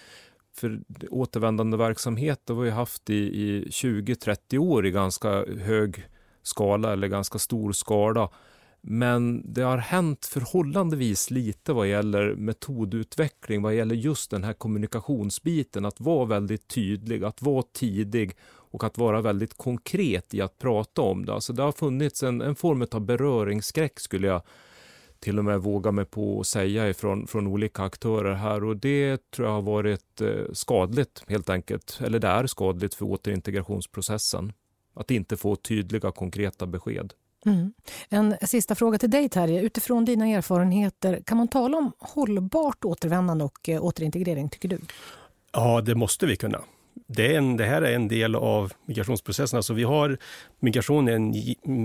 för 0.57 0.81
återvändande 1.11 1.77
verksamhet 1.77 2.43
har 2.49 2.55
vi 2.55 2.71
haft 2.71 3.11
i, 3.11 3.15
i 3.15 3.65
20-30 3.65 4.59
år 4.59 4.87
i 4.87 4.91
ganska 4.91 5.45
hög 5.61 6.07
skala 6.43 6.93
eller 6.93 7.09
ganska 7.09 7.39
stor 7.39 7.73
skala. 7.73 8.31
Men 8.81 9.53
det 9.53 9.63
har 9.63 9.79
hänt 9.79 10.27
förhållandevis 10.27 11.31
lite 11.31 11.73
vad 11.73 11.89
gäller 11.89 12.35
metodutveckling, 12.35 13.63
vad 13.63 13.75
gäller 13.75 13.95
just 13.95 14.31
den 14.31 14.45
här 14.45 14.53
kommunikationsbiten, 14.53 15.85
att 15.85 16.01
vara 16.01 16.25
väldigt 16.25 16.69
tydlig, 16.69 17.25
att 17.25 17.43
vara 17.43 17.63
tidig 17.73 18.37
och 18.47 18.85
att 18.85 18.99
vara 18.99 19.21
väldigt 19.21 19.57
konkret 19.57 20.35
i 20.35 20.41
att 20.41 20.59
prata 20.59 21.03
om 21.03 21.27
det. 21.27 21.35
Alltså 21.35 21.53
det 21.53 21.63
har 21.63 21.73
funnits 21.73 22.23
en, 22.23 22.41
en 22.41 22.57
form 22.57 22.87
av 22.93 23.01
beröringsskräck 23.01 24.01
skulle 24.01 24.27
jag 24.27 24.43
till 25.21 25.39
och 25.39 25.45
med 25.45 25.61
våga 25.61 25.93
mig 25.93 26.05
på 26.05 26.41
att 26.41 26.47
säga 26.47 26.89
ifrån 26.89 27.27
från 27.27 27.47
olika 27.47 27.83
aktörer 27.83 28.35
här 28.35 28.65
och 28.65 28.77
det 28.77 29.31
tror 29.31 29.49
jag 29.49 29.55
har 29.55 29.63
varit 29.63 30.21
eh, 30.21 30.53
skadligt 30.53 31.23
helt 31.29 31.51
enkelt. 31.51 32.01
Eller 32.05 32.19
det 32.19 32.29
är 32.29 32.47
skadligt 32.47 32.95
för 32.95 33.05
återintegrationsprocessen. 33.05 34.53
Att 34.95 35.11
inte 35.11 35.37
få 35.37 35.57
tydliga 35.57 36.11
konkreta 36.13 36.67
besked. 36.67 37.13
Mm. 37.47 37.73
En 38.09 38.37
sista 38.43 38.75
fråga 38.75 38.99
till 38.99 39.11
dig 39.11 39.29
Terje. 39.29 39.63
Utifrån 39.63 40.05
dina 40.05 40.27
erfarenheter, 40.27 41.23
kan 41.27 41.37
man 41.37 41.49
tala 41.49 41.79
om 41.79 41.93
hållbart 41.99 42.85
återvändande 42.85 43.45
och 43.45 43.69
eh, 43.69 43.85
återintegrering 43.85 44.49
tycker 44.49 44.69
du? 44.69 44.79
Ja, 45.53 45.81
det 45.81 45.95
måste 45.95 46.27
vi 46.27 46.37
kunna 46.37 46.61
det, 47.07 47.37
en, 47.37 47.57
det 47.57 47.65
här 47.65 47.83
är 47.83 47.95
en 47.95 48.09
del 48.09 48.35
av 48.35 48.73
migrationsprocessen. 48.87 49.57
Alltså 49.57 49.75
vi 49.75 49.83
har, 49.83 50.19
migration 50.61 51.09
är 51.09 51.13
en 51.13 51.35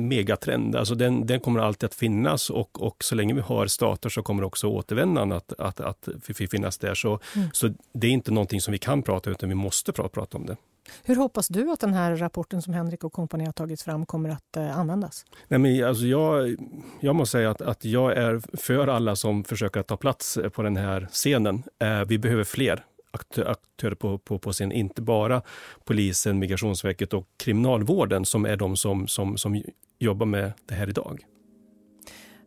megatrend. 0.08 0.76
Alltså 0.76 0.96
den, 0.96 1.28
den 1.28 1.40
kommer 1.40 1.60
alltid 1.60 1.88
att 1.88 1.96
finnas 1.96 2.50
och, 2.50 2.82
och 2.82 3.04
så 3.04 3.16
länge 3.16 3.34
vi 3.34 3.42
har 3.42 3.68
stater 3.68 4.10
så 4.10 4.24
kommer 4.24 4.44
också 4.44 4.68
återvändande 4.68 5.36
att, 5.36 5.54
att, 5.60 5.80
att, 5.80 6.08
att 6.08 6.50
finnas 6.52 6.78
där. 6.78 6.96
Så, 6.96 7.20
mm. 7.36 7.50
så 7.54 7.74
det 7.94 8.08
är 8.08 8.12
inte 8.12 8.32
någonting 8.32 8.62
som 8.62 8.72
vi 8.72 8.78
kan 8.78 9.04
prata 9.04 9.30
utan 9.30 9.50
vi 9.50 9.56
måste 9.56 9.92
prata, 9.92 10.10
prata 10.10 10.38
om 10.38 10.46
det. 10.46 10.58
Hur 11.04 11.16
hoppas 11.16 11.48
du 11.48 11.72
att 11.72 11.80
den 11.80 11.94
här 11.94 12.16
rapporten 12.16 12.62
som 12.62 12.74
Henrik 12.74 13.04
och 13.04 13.14
kompani 13.14 13.46
har 13.46 13.52
tagit 13.52 13.82
fram 13.82 14.06
kommer 14.06 14.30
att 14.30 14.58
eh, 14.58 14.80
användas? 14.80 15.26
Nej, 15.48 15.60
men 15.60 15.84
alltså 15.84 16.06
jag, 16.06 16.56
jag 17.00 17.16
måste 17.16 17.32
säga 17.32 17.52
att, 17.52 17.62
att 17.62 17.86
jag 17.86 18.18
är 18.18 18.58
för 18.58 18.88
alla 18.88 19.16
som 19.16 19.44
försöker 19.44 19.84
ta 19.84 19.98
plats 19.98 20.38
på 20.54 20.62
den 20.62 20.78
här 20.78 21.08
scenen. 21.12 21.64
Eh, 21.80 22.02
vi 22.08 22.18
behöver 22.18 22.44
fler 22.44 22.86
aktörer 23.14 23.96
på, 23.96 24.18
på, 24.18 24.40
på 24.40 24.52
scen. 24.52 24.72
Inte 24.72 25.02
bara 25.02 25.42
polisen, 25.84 26.40
Migrationsverket 26.40 27.14
och 27.14 27.28
Kriminalvården 27.38 28.26
som 28.26 28.46
är 28.46 28.58
de 28.58 28.76
som, 28.76 29.08
som, 29.08 29.38
som 29.38 29.64
jobbar 30.00 30.26
med 30.26 30.54
det 30.66 30.76
här 30.76 30.90
idag. 30.90 31.26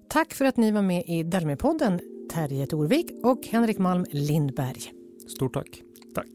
Tack 0.09 0.35
för 0.35 0.44
att 0.44 0.57
ni 0.57 0.70
var 0.70 0.83
med 0.83 1.05
i 1.07 1.22
Delmi-podden, 1.22 2.00
Terje 2.33 2.66
Torvik 2.66 3.07
och 3.22 3.46
Henrik 3.46 3.79
Malm 3.79 4.05
Lindberg. 4.11 4.92
Stort 5.29 5.55
tack. 5.55 5.83
Tack. 6.14 6.29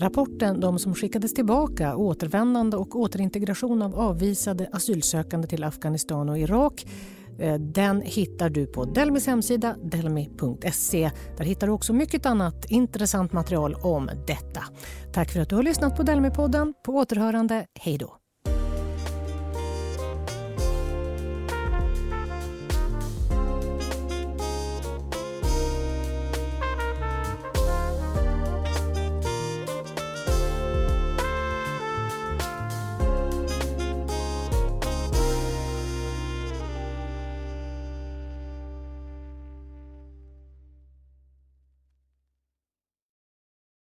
Rapporten 0.00 0.60
De 0.60 0.78
som 0.78 0.94
skickades 0.94 1.34
tillbaka, 1.34 1.96
återvändande 1.96 2.76
och 2.76 2.96
återintegration 2.96 3.82
av 3.82 3.94
avvisade 3.94 4.68
asylsökande 4.72 5.48
till 5.48 5.64
Afghanistan 5.64 6.28
och 6.28 6.38
Irak 6.38 6.86
Eh, 7.40 7.54
den 7.54 8.02
hittar 8.02 8.50
du 8.50 8.66
på 8.66 8.84
Delmis 8.84 9.26
hemsida 9.26 9.76
delmi.se. 9.82 11.10
Där 11.36 11.44
hittar 11.44 11.66
du 11.66 11.72
också 11.72 11.92
mycket 11.92 12.26
annat 12.26 12.64
intressant 12.64 13.32
material 13.32 13.74
om 13.74 14.10
detta. 14.26 14.62
Tack 15.12 15.30
för 15.30 15.40
att 15.40 15.48
du 15.48 15.56
har 15.56 15.62
lyssnat 15.62 15.96
på 15.96 16.02
Delmi-podden. 16.02 16.72
På 16.84 16.92
återhörande. 16.92 17.66
Hej 17.80 17.98
då! 17.98 18.19